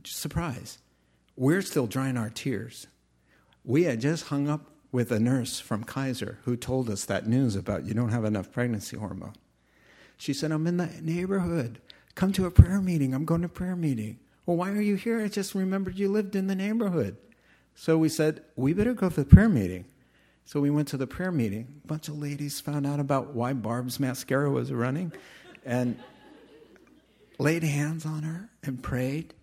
Surprise, 0.05 0.79
we're 1.37 1.63
still 1.63 1.87
drying 1.87 2.17
our 2.17 2.31
tears. 2.31 2.87
We 3.65 3.85
had 3.85 4.01
just 4.01 4.27
hung 4.27 4.49
up 4.49 4.71
with 4.93 5.11
a 5.13 5.21
nurse 5.21 5.61
from 5.61 5.85
Kaiser 5.85 6.39
who 6.45 6.57
told 6.57 6.89
us 6.89 7.05
that 7.05 7.27
news 7.27 7.57
about 7.57 7.85
you 7.85 7.95
don't 7.95 8.11
have 8.11 8.25
enough 8.25 8.53
pregnancy 8.53 8.97
hormone. 8.97 9.35
She 10.17 10.33
said, 10.33 10.53
I'm 10.53 10.67
in 10.67 10.79
the 10.79 10.89
neighborhood. 11.03 11.81
Come 12.15 12.33
to 12.33 12.47
a 12.47 12.51
prayer 12.51 12.81
meeting. 12.81 13.13
I'm 13.13 13.25
going 13.25 13.43
to 13.43 13.49
prayer 13.49 13.77
meeting. 13.77 14.19
Well, 14.47 14.57
why 14.57 14.71
are 14.71 14.81
you 14.81 14.95
here? 14.95 15.21
I 15.21 15.29
just 15.29 15.55
remembered 15.55 15.99
you 15.99 16.09
lived 16.09 16.35
in 16.35 16.47
the 16.47 16.55
neighborhood. 16.55 17.17
So 17.75 17.99
we 17.99 18.09
said, 18.09 18.43
we 18.55 18.73
better 18.73 18.95
go 18.95 19.11
to 19.11 19.17
the 19.17 19.25
prayer 19.27 19.49
meeting. 19.49 19.85
So 20.47 20.61
we 20.61 20.71
went 20.71 20.87
to 20.89 20.97
the 20.97 21.09
prayer 21.09 21.33
meeting. 21.33 21.67
A 21.85 21.87
bunch 21.89 22.07
of 22.07 22.17
ladies 22.19 22.61
found 22.61 22.87
out 22.87 23.01
about 23.01 23.35
why 23.35 23.53
Barb's 23.53 23.99
mascara 23.99 24.49
was 24.49 24.73
running 24.73 25.13
and 25.65 25.99
laid 27.37 27.65
hands 27.65 28.07
on 28.07 28.23
her 28.23 28.49
and 28.63 28.81
prayed. 28.81 29.35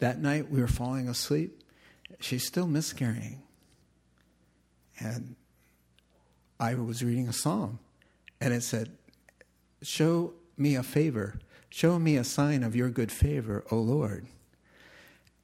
That 0.00 0.20
night 0.20 0.50
we 0.50 0.60
were 0.60 0.66
falling 0.66 1.08
asleep. 1.08 1.62
She's 2.18 2.44
still 2.44 2.66
miscarrying. 2.66 3.40
And 4.98 5.36
I 6.58 6.74
was 6.74 7.04
reading 7.04 7.28
a 7.28 7.32
psalm 7.32 7.78
and 8.40 8.52
it 8.52 8.64
said, 8.64 8.90
Show 9.80 10.34
me 10.56 10.74
a 10.74 10.82
favor. 10.82 11.38
Show 11.70 12.00
me 12.00 12.16
a 12.16 12.24
sign 12.24 12.64
of 12.64 12.74
your 12.74 12.90
good 12.90 13.12
favor, 13.12 13.64
O 13.70 13.76
Lord. 13.76 14.26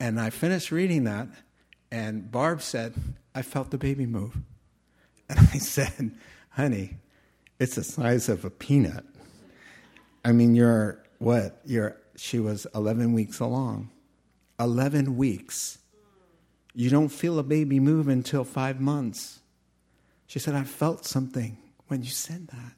And 0.00 0.20
I 0.20 0.30
finished 0.30 0.72
reading 0.72 1.04
that, 1.04 1.28
and 1.92 2.32
Barb 2.32 2.62
said, 2.62 2.94
I 3.32 3.42
felt 3.42 3.70
the 3.70 3.78
baby 3.78 4.06
move. 4.06 4.38
And 5.28 5.38
I 5.38 5.58
said, 5.58 6.12
honey, 6.50 6.98
it's 7.58 7.76
the 7.76 7.84
size 7.84 8.28
of 8.28 8.44
a 8.44 8.50
peanut. 8.50 9.04
I 10.24 10.32
mean, 10.32 10.54
you're 10.54 11.02
what? 11.18 11.60
You're, 11.64 11.96
she 12.16 12.38
was 12.38 12.66
11 12.74 13.12
weeks 13.12 13.40
along. 13.40 13.90
11 14.60 15.16
weeks. 15.16 15.78
You 16.74 16.90
don't 16.90 17.08
feel 17.08 17.38
a 17.38 17.42
baby 17.42 17.80
move 17.80 18.08
until 18.08 18.44
five 18.44 18.80
months. 18.80 19.40
She 20.26 20.38
said, 20.38 20.54
I 20.54 20.64
felt 20.64 21.04
something 21.04 21.56
when 21.88 22.02
you 22.02 22.10
said 22.10 22.48
that. 22.48 22.74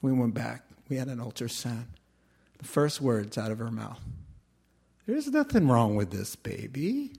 We 0.00 0.12
went 0.12 0.34
back. 0.34 0.64
We 0.88 0.96
had 0.96 1.08
an 1.08 1.18
ultrasound. 1.18 1.86
The 2.58 2.64
first 2.64 3.00
words 3.00 3.36
out 3.36 3.50
of 3.50 3.58
her 3.58 3.70
mouth 3.70 4.00
There's 5.06 5.28
nothing 5.28 5.68
wrong 5.68 5.96
with 5.96 6.10
this 6.10 6.34
baby. 6.36 7.12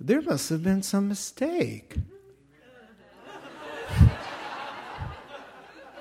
There 0.00 0.22
must 0.22 0.48
have 0.48 0.62
been 0.62 0.82
some 0.82 1.08
mistake. 1.08 1.96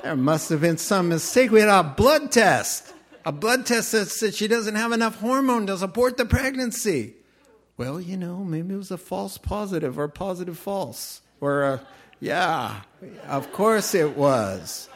There 0.03 0.15
must 0.15 0.49
have 0.49 0.61
been 0.61 0.77
some 0.77 1.09
mistake. 1.09 1.51
We 1.51 1.59
had 1.59 1.69
a 1.69 1.83
blood 1.83 2.31
test. 2.31 2.93
A 3.25 3.31
blood 3.31 3.65
test 3.65 3.91
that 3.91 4.07
said 4.07 4.33
she 4.33 4.47
doesn't 4.47 4.75
have 4.75 4.91
enough 4.93 5.19
hormone 5.19 5.67
to 5.67 5.77
support 5.77 6.15
the 6.15 6.25
pregnancy. 6.25 7.15
Well, 7.75 7.99
you 7.99 8.17
know, 8.17 8.43
maybe 8.43 8.73
it 8.73 8.77
was 8.77 8.91
a 8.91 8.97
false 8.97 9.37
positive 9.37 9.99
or 9.99 10.07
positive 10.07 10.57
false. 10.57 11.21
Or, 11.41 11.63
a, 11.63 11.87
yeah, 12.19 12.81
of 13.27 13.51
course 13.51 13.93
it 13.93 14.15
was. 14.15 14.89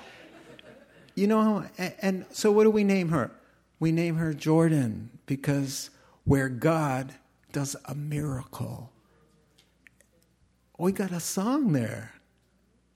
You 1.16 1.28
know, 1.28 1.66
and, 1.78 1.94
and 2.02 2.26
so 2.32 2.52
what 2.52 2.64
do 2.64 2.72
we 2.72 2.84
name 2.84 3.10
her? 3.10 3.32
We 3.80 3.92
name 3.92 4.16
her 4.16 4.34
Jordan 4.34 5.10
because 5.26 5.90
where 6.24 6.50
God 6.50 7.14
does 7.52 7.76
a 7.86 7.94
miracle, 7.94 8.92
we 10.78 10.92
got 10.92 11.12
a 11.12 11.20
song 11.20 11.74
there. 11.74 12.13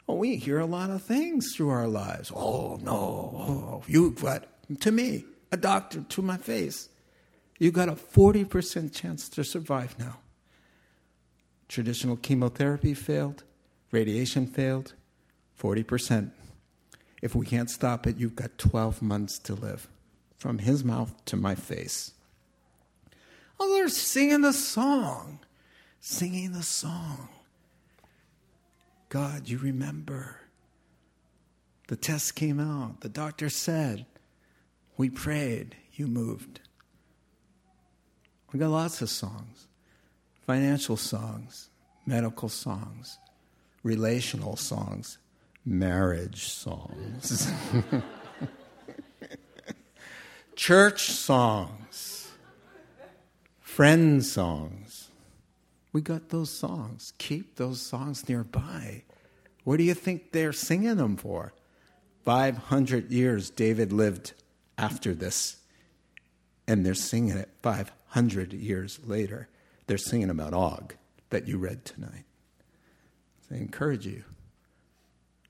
Oh, 0.07 0.15
we 0.15 0.37
hear 0.37 0.59
a 0.59 0.65
lot 0.65 0.89
of 0.89 1.03
things 1.03 1.53
through 1.53 1.69
our 1.69 1.87
lives. 1.87 2.31
Oh, 2.33 2.79
no. 2.81 2.93
Oh, 2.93 3.83
you 3.87 4.11
got, 4.11 4.45
to 4.79 4.91
me, 4.91 5.25
a 5.51 5.57
doctor 5.57 6.01
to 6.01 6.21
my 6.21 6.37
face, 6.37 6.89
you 7.59 7.71
got 7.71 7.89
a 7.89 7.93
40% 7.93 8.93
chance 8.93 9.27
to 9.29 9.43
survive 9.43 9.97
now. 9.99 10.19
Traditional 11.67 12.15
chemotherapy 12.15 12.93
failed, 12.93 13.43
radiation 13.91 14.47
failed, 14.47 14.93
40%. 15.61 16.31
If 17.21 17.35
we 17.35 17.45
can't 17.45 17.69
stop 17.69 18.07
it, 18.07 18.17
you've 18.17 18.35
got 18.35 18.57
12 18.57 19.01
months 19.01 19.39
to 19.39 19.55
live 19.55 19.89
from 20.37 20.59
his 20.59 20.83
mouth 20.83 21.13
to 21.25 21.35
my 21.35 21.55
face. 21.55 22.13
Oh, 23.59 23.73
they're 23.73 23.89
singing 23.89 24.41
the 24.41 24.53
song, 24.53 25.39
singing 25.99 26.51
the 26.51 26.63
song. 26.63 27.29
God, 29.09 29.47
you 29.47 29.57
remember. 29.57 30.41
The 31.87 31.95
test 31.95 32.35
came 32.35 32.59
out. 32.59 33.01
The 33.01 33.09
doctor 33.09 33.49
said, 33.49 34.05
We 34.97 35.09
prayed, 35.09 35.75
you 35.93 36.07
moved. 36.07 36.59
We 38.51 38.59
got 38.59 38.69
lots 38.69 39.01
of 39.01 39.09
songs 39.09 39.67
financial 40.45 40.95
songs, 40.95 41.69
medical 42.05 42.47
songs, 42.47 43.19
relational 43.83 44.55
songs, 44.55 45.17
marriage 45.65 46.47
songs, 46.47 47.51
church 50.55 51.11
songs, 51.11 52.31
friend 53.59 54.25
songs. 54.25 55.06
We 55.93 56.01
got 56.01 56.29
those 56.29 56.49
songs. 56.49 57.13
Keep 57.17 57.55
those 57.55 57.81
songs 57.81 58.27
nearby. 58.27 59.03
What 59.63 59.77
do 59.77 59.83
you 59.83 59.93
think 59.93 60.31
they're 60.31 60.53
singing 60.53 60.95
them 60.95 61.17
for? 61.17 61.53
500 62.23 63.11
years 63.11 63.49
David 63.49 63.91
lived 63.93 64.33
after 64.77 65.13
this, 65.13 65.57
and 66.67 66.85
they're 66.85 66.93
singing 66.93 67.37
it 67.37 67.49
500 67.61 68.53
years 68.53 68.99
later. 69.05 69.47
They're 69.87 69.97
singing 69.97 70.29
about 70.29 70.53
Og 70.53 70.95
that 71.29 71.47
you 71.47 71.57
read 71.57 71.85
tonight. 71.85 72.25
So 73.47 73.55
I 73.55 73.59
encourage 73.59 74.05
you 74.05 74.23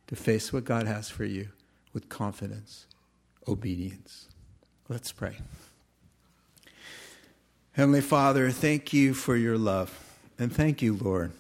to 0.07 0.15
face 0.15 0.53
what 0.53 0.65
God 0.65 0.87
has 0.87 1.09
for 1.09 1.25
you 1.25 1.49
with 1.93 2.09
confidence, 2.09 2.85
obedience. 3.47 4.27
Let's 4.87 5.11
pray. 5.11 5.37
Heavenly 7.73 8.01
Father, 8.01 8.49
thank 8.51 8.93
you 8.93 9.13
for 9.13 9.35
your 9.35 9.57
love. 9.57 10.06
And 10.39 10.53
thank 10.53 10.81
you, 10.81 10.95
Lord, 10.95 11.31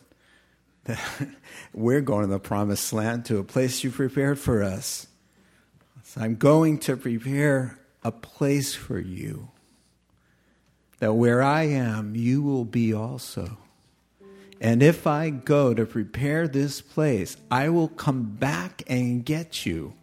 that 0.85 0.99
we're 1.73 2.01
going 2.01 2.21
to 2.21 2.27
the 2.27 2.39
promised 2.39 2.91
land 2.93 3.25
to 3.25 3.37
a 3.37 3.43
place 3.43 3.83
you 3.83 3.91
prepared 3.91 4.39
for 4.39 4.63
us. 4.63 5.07
So 6.03 6.21
I'm 6.21 6.35
going 6.35 6.79
to 6.79 6.97
prepare 6.97 7.79
a 8.03 8.11
place 8.11 8.73
for 8.73 8.99
you 8.99 9.49
that 10.99 11.13
where 11.13 11.43
I 11.43 11.63
am, 11.63 12.15
you 12.15 12.41
will 12.41 12.65
be 12.65 12.93
also. 12.93 13.57
And 14.59 14.81
if 14.81 15.05
I 15.05 15.29
go 15.29 15.73
to 15.73 15.85
prepare 15.85 16.47
this 16.47 16.81
place, 16.81 17.37
I 17.51 17.69
will 17.69 17.89
come 17.89 18.23
back 18.23 18.81
and 18.87 19.23
get 19.23 19.65
you 19.65 19.93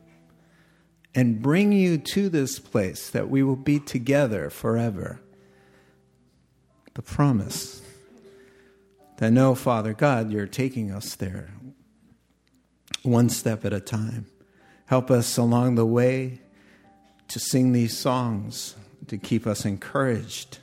and 1.15 1.43
bring 1.43 1.73
you 1.73 1.99
to 1.99 2.29
this 2.29 2.59
place 2.59 3.11
that 3.11 3.29
we 3.29 3.43
will 3.43 3.57
be 3.57 3.81
together 3.81 4.51
forever. 4.51 5.21
The 6.95 7.03
promise 7.03 7.84
that 9.19 9.33
no, 9.33 9.55
Father 9.55 9.93
God, 9.93 10.31
you're 10.31 10.47
taking 10.47 10.91
us 10.91 11.15
there 11.15 11.51
one 13.03 13.29
step 13.29 13.65
at 13.65 13.73
a 13.73 13.81
time. 13.81 14.27
Help 14.87 15.11
us 15.11 15.37
along 15.37 15.75
the 15.75 15.87
way 15.87 16.41
to 17.29 17.39
sing 17.39 17.73
these 17.73 17.97
songs, 17.97 18.75
to 19.07 19.19
keep 19.19 19.47
us 19.47 19.65
encouraged 19.65 20.59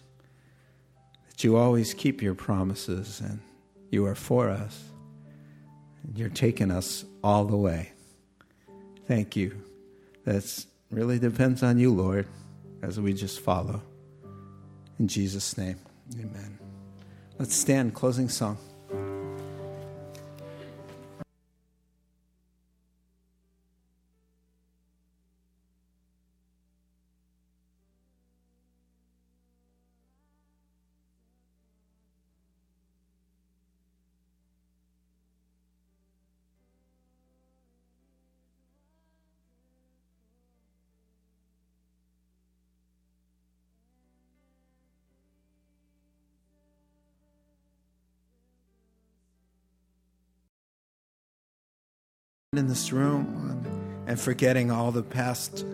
that 1.42 1.44
you 1.44 1.58
always 1.58 1.96
keep 1.96 2.22
your 2.22 2.36
promises 2.36 3.20
and 3.20 3.40
you 3.90 4.06
are 4.06 4.14
for 4.14 4.50
us. 4.50 4.84
And 6.04 6.16
you're 6.16 6.30
taking 6.30 6.70
us 6.70 7.04
all 7.24 7.46
the 7.46 7.58
way. 7.58 7.92
Thank 9.08 9.36
you. 9.36 9.60
That 10.26 10.66
really 10.92 11.18
depends 11.18 11.64
on 11.64 11.80
you, 11.80 11.92
Lord, 11.92 12.28
as 12.84 13.00
we 13.00 13.14
just 13.14 13.40
follow. 13.40 13.82
In 15.00 15.08
Jesus' 15.08 15.58
name, 15.58 15.80
amen. 16.20 16.61
Let's 17.42 17.56
stand, 17.56 17.96
closing 17.96 18.30
song. 18.30 18.60
In 52.62 52.68
this 52.68 52.94
room 52.94 54.06
and 54.06 54.20
forgetting 54.20 54.70
all 54.70 54.92
the 54.92 55.02
past 55.02 55.66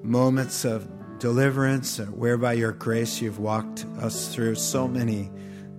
moments 0.00 0.64
of 0.64 0.88
deliverance 1.18 1.98
whereby 1.98 2.52
your 2.52 2.70
grace 2.70 3.20
you've 3.20 3.40
walked 3.40 3.84
us 3.98 4.32
through 4.32 4.54
so 4.54 4.86
many 4.86 5.28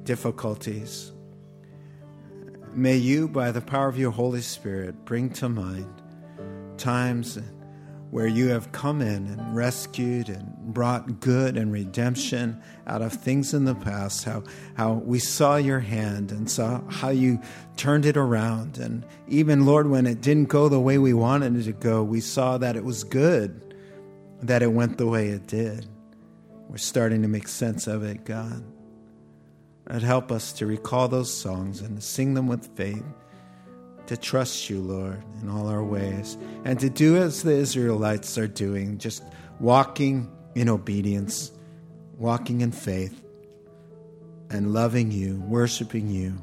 difficulties. 0.03 1.13
May 2.73 2.97
you, 2.97 3.29
by 3.29 3.51
the 3.51 3.61
power 3.61 3.87
of 3.87 3.97
your 3.97 4.11
Holy 4.11 4.41
Spirit, 4.41 5.05
bring 5.05 5.29
to 5.35 5.47
mind 5.47 6.01
times 6.75 7.39
where 8.15 8.27
you 8.27 8.47
have 8.47 8.71
come 8.71 9.01
in 9.01 9.27
and 9.27 9.53
rescued 9.53 10.29
and 10.29 10.55
brought 10.73 11.19
good 11.19 11.57
and 11.57 11.69
redemption 11.69 12.57
out 12.87 13.01
of 13.01 13.11
things 13.11 13.53
in 13.53 13.65
the 13.65 13.75
past, 13.75 14.23
how, 14.23 14.41
how 14.75 14.93
we 14.93 15.19
saw 15.19 15.57
your 15.57 15.81
hand 15.81 16.31
and 16.31 16.49
saw 16.49 16.79
how 16.89 17.09
you 17.09 17.37
turned 17.75 18.05
it 18.05 18.15
around. 18.15 18.77
And 18.77 19.05
even, 19.27 19.65
Lord, 19.65 19.89
when 19.89 20.07
it 20.07 20.21
didn't 20.21 20.47
go 20.47 20.69
the 20.69 20.79
way 20.79 20.97
we 20.97 21.13
wanted 21.13 21.57
it 21.57 21.63
to 21.63 21.73
go, 21.73 22.03
we 22.03 22.21
saw 22.21 22.57
that 22.57 22.77
it 22.77 22.85
was 22.85 23.03
good 23.03 23.75
that 24.43 24.63
it 24.63 24.71
went 24.71 24.97
the 24.97 25.07
way 25.07 25.27
it 25.27 25.45
did. 25.45 25.85
We're 26.69 26.77
starting 26.77 27.21
to 27.23 27.27
make 27.27 27.49
sense 27.49 27.85
of 27.85 28.03
it, 28.03 28.23
God. 28.23 28.63
And 29.87 30.01
help 30.01 30.31
us 30.31 30.53
to 30.53 30.65
recall 30.65 31.09
those 31.09 31.33
songs 31.33 31.81
and 31.81 31.97
to 31.97 32.01
sing 32.01 32.33
them 32.33 32.47
with 32.47 32.77
faith 32.77 33.03
to 34.07 34.17
trust 34.17 34.69
you, 34.69 34.81
Lord, 34.81 35.21
in 35.41 35.49
all 35.49 35.67
our 35.67 35.83
ways, 35.83 36.37
and 36.63 36.79
to 36.79 36.89
do 36.89 37.17
as 37.17 37.43
the 37.43 37.53
Israelites 37.53 38.37
are 38.37 38.47
doing, 38.47 38.97
just 38.97 39.23
walking 39.59 40.31
in 40.55 40.69
obedience, 40.69 41.51
walking 42.17 42.61
in 42.61 42.71
faith, 42.71 43.23
and 44.49 44.73
loving 44.73 45.11
you, 45.11 45.41
worshiping 45.47 46.07
you, 46.07 46.35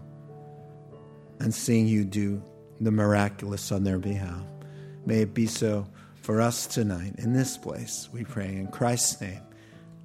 and 1.39 1.55
seeing 1.55 1.87
you 1.87 2.05
do 2.05 2.43
the 2.81 2.91
miraculous 2.91 3.71
on 3.71 3.85
their 3.85 3.99
behalf. 3.99 4.43
May 5.07 5.23
it 5.23 5.35
be 5.35 5.47
so 5.47 5.87
for 6.21 6.41
us 6.41 6.67
tonight 6.67 7.15
in 7.19 7.33
this 7.33 7.57
place, 7.57 8.09
we 8.13 8.25
pray 8.25 8.49
in 8.49 8.69
Christ's 8.69 9.21
name. 9.21 9.41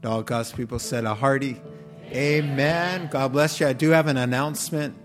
And 0.01 0.11
all 0.11 0.23
God's 0.23 0.51
people 0.51 0.79
said 0.79 1.05
a 1.05 1.13
hearty 1.13 1.61
amen. 2.11 3.09
God 3.11 3.33
bless 3.33 3.59
you. 3.59 3.67
I 3.67 3.73
do 3.73 3.89
have 3.89 4.07
an 4.07 4.17
announcement 4.17 4.95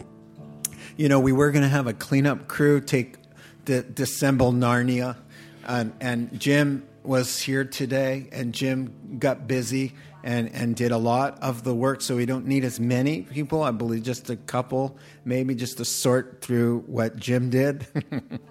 you 0.97 1.09
know, 1.09 1.21
we 1.21 1.33
were 1.33 1.51
going 1.51 1.63
to 1.63 1.69
have 1.69 1.87
a 1.87 1.93
cleanup 1.93 2.49
crew 2.49 2.81
take 2.81 3.17
the 3.65 3.83
disassemble 3.83 4.53
Narnia, 4.53 5.17
and, 5.65 5.93
and 6.01 6.39
Jim 6.39 6.87
was 7.03 7.41
here 7.41 7.65
today, 7.65 8.29
and 8.33 8.53
Jim 8.53 9.19
got 9.19 9.47
busy 9.47 9.93
and, 10.25 10.51
and 10.53 10.77
did 10.77 10.93
a 10.93 10.99
lot 10.99 11.43
of 11.43 11.65
the 11.65 11.75
work, 11.75 12.01
so 12.01 12.17
we 12.17 12.27
don't 12.27 12.47
need 12.47 12.65
as 12.65 12.79
many 12.79 13.23
people. 13.23 13.63
I 13.63 13.71
believe 13.71 14.03
just 14.03 14.31
a 14.31 14.37
couple, 14.37 14.97
maybe 15.25 15.55
just 15.55 15.79
to 15.79 15.85
sort 15.85 16.41
through 16.41 16.81
what 16.87 17.17
Jim 17.17 17.51
did. 17.51 17.87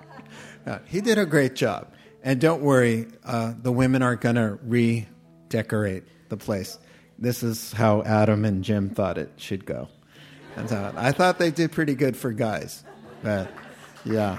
uh, 0.65 0.79
he 0.85 1.01
did 1.01 1.17
a 1.17 1.25
great 1.25 1.55
job. 1.55 1.93
And 2.23 2.39
don't 2.39 2.61
worry, 2.61 3.07
uh, 3.23 3.53
the 3.59 3.71
women 3.71 4.01
are 4.03 4.15
going 4.15 4.35
to 4.35 4.59
redecorate 4.63 6.03
the 6.29 6.37
place. 6.37 6.77
This 7.17 7.41
is 7.41 7.71
how 7.71 8.03
Adam 8.03 8.45
and 8.45 8.63
Jim 8.63 8.89
thought 8.89 9.17
it 9.17 9.31
should 9.37 9.65
go. 9.65 9.87
I 10.57 11.11
thought 11.11 11.39
they 11.39 11.51
did 11.51 11.71
pretty 11.71 11.95
good 11.95 12.15
for 12.15 12.31
guys. 12.31 12.83
But 13.23 13.51
yeah. 14.05 14.37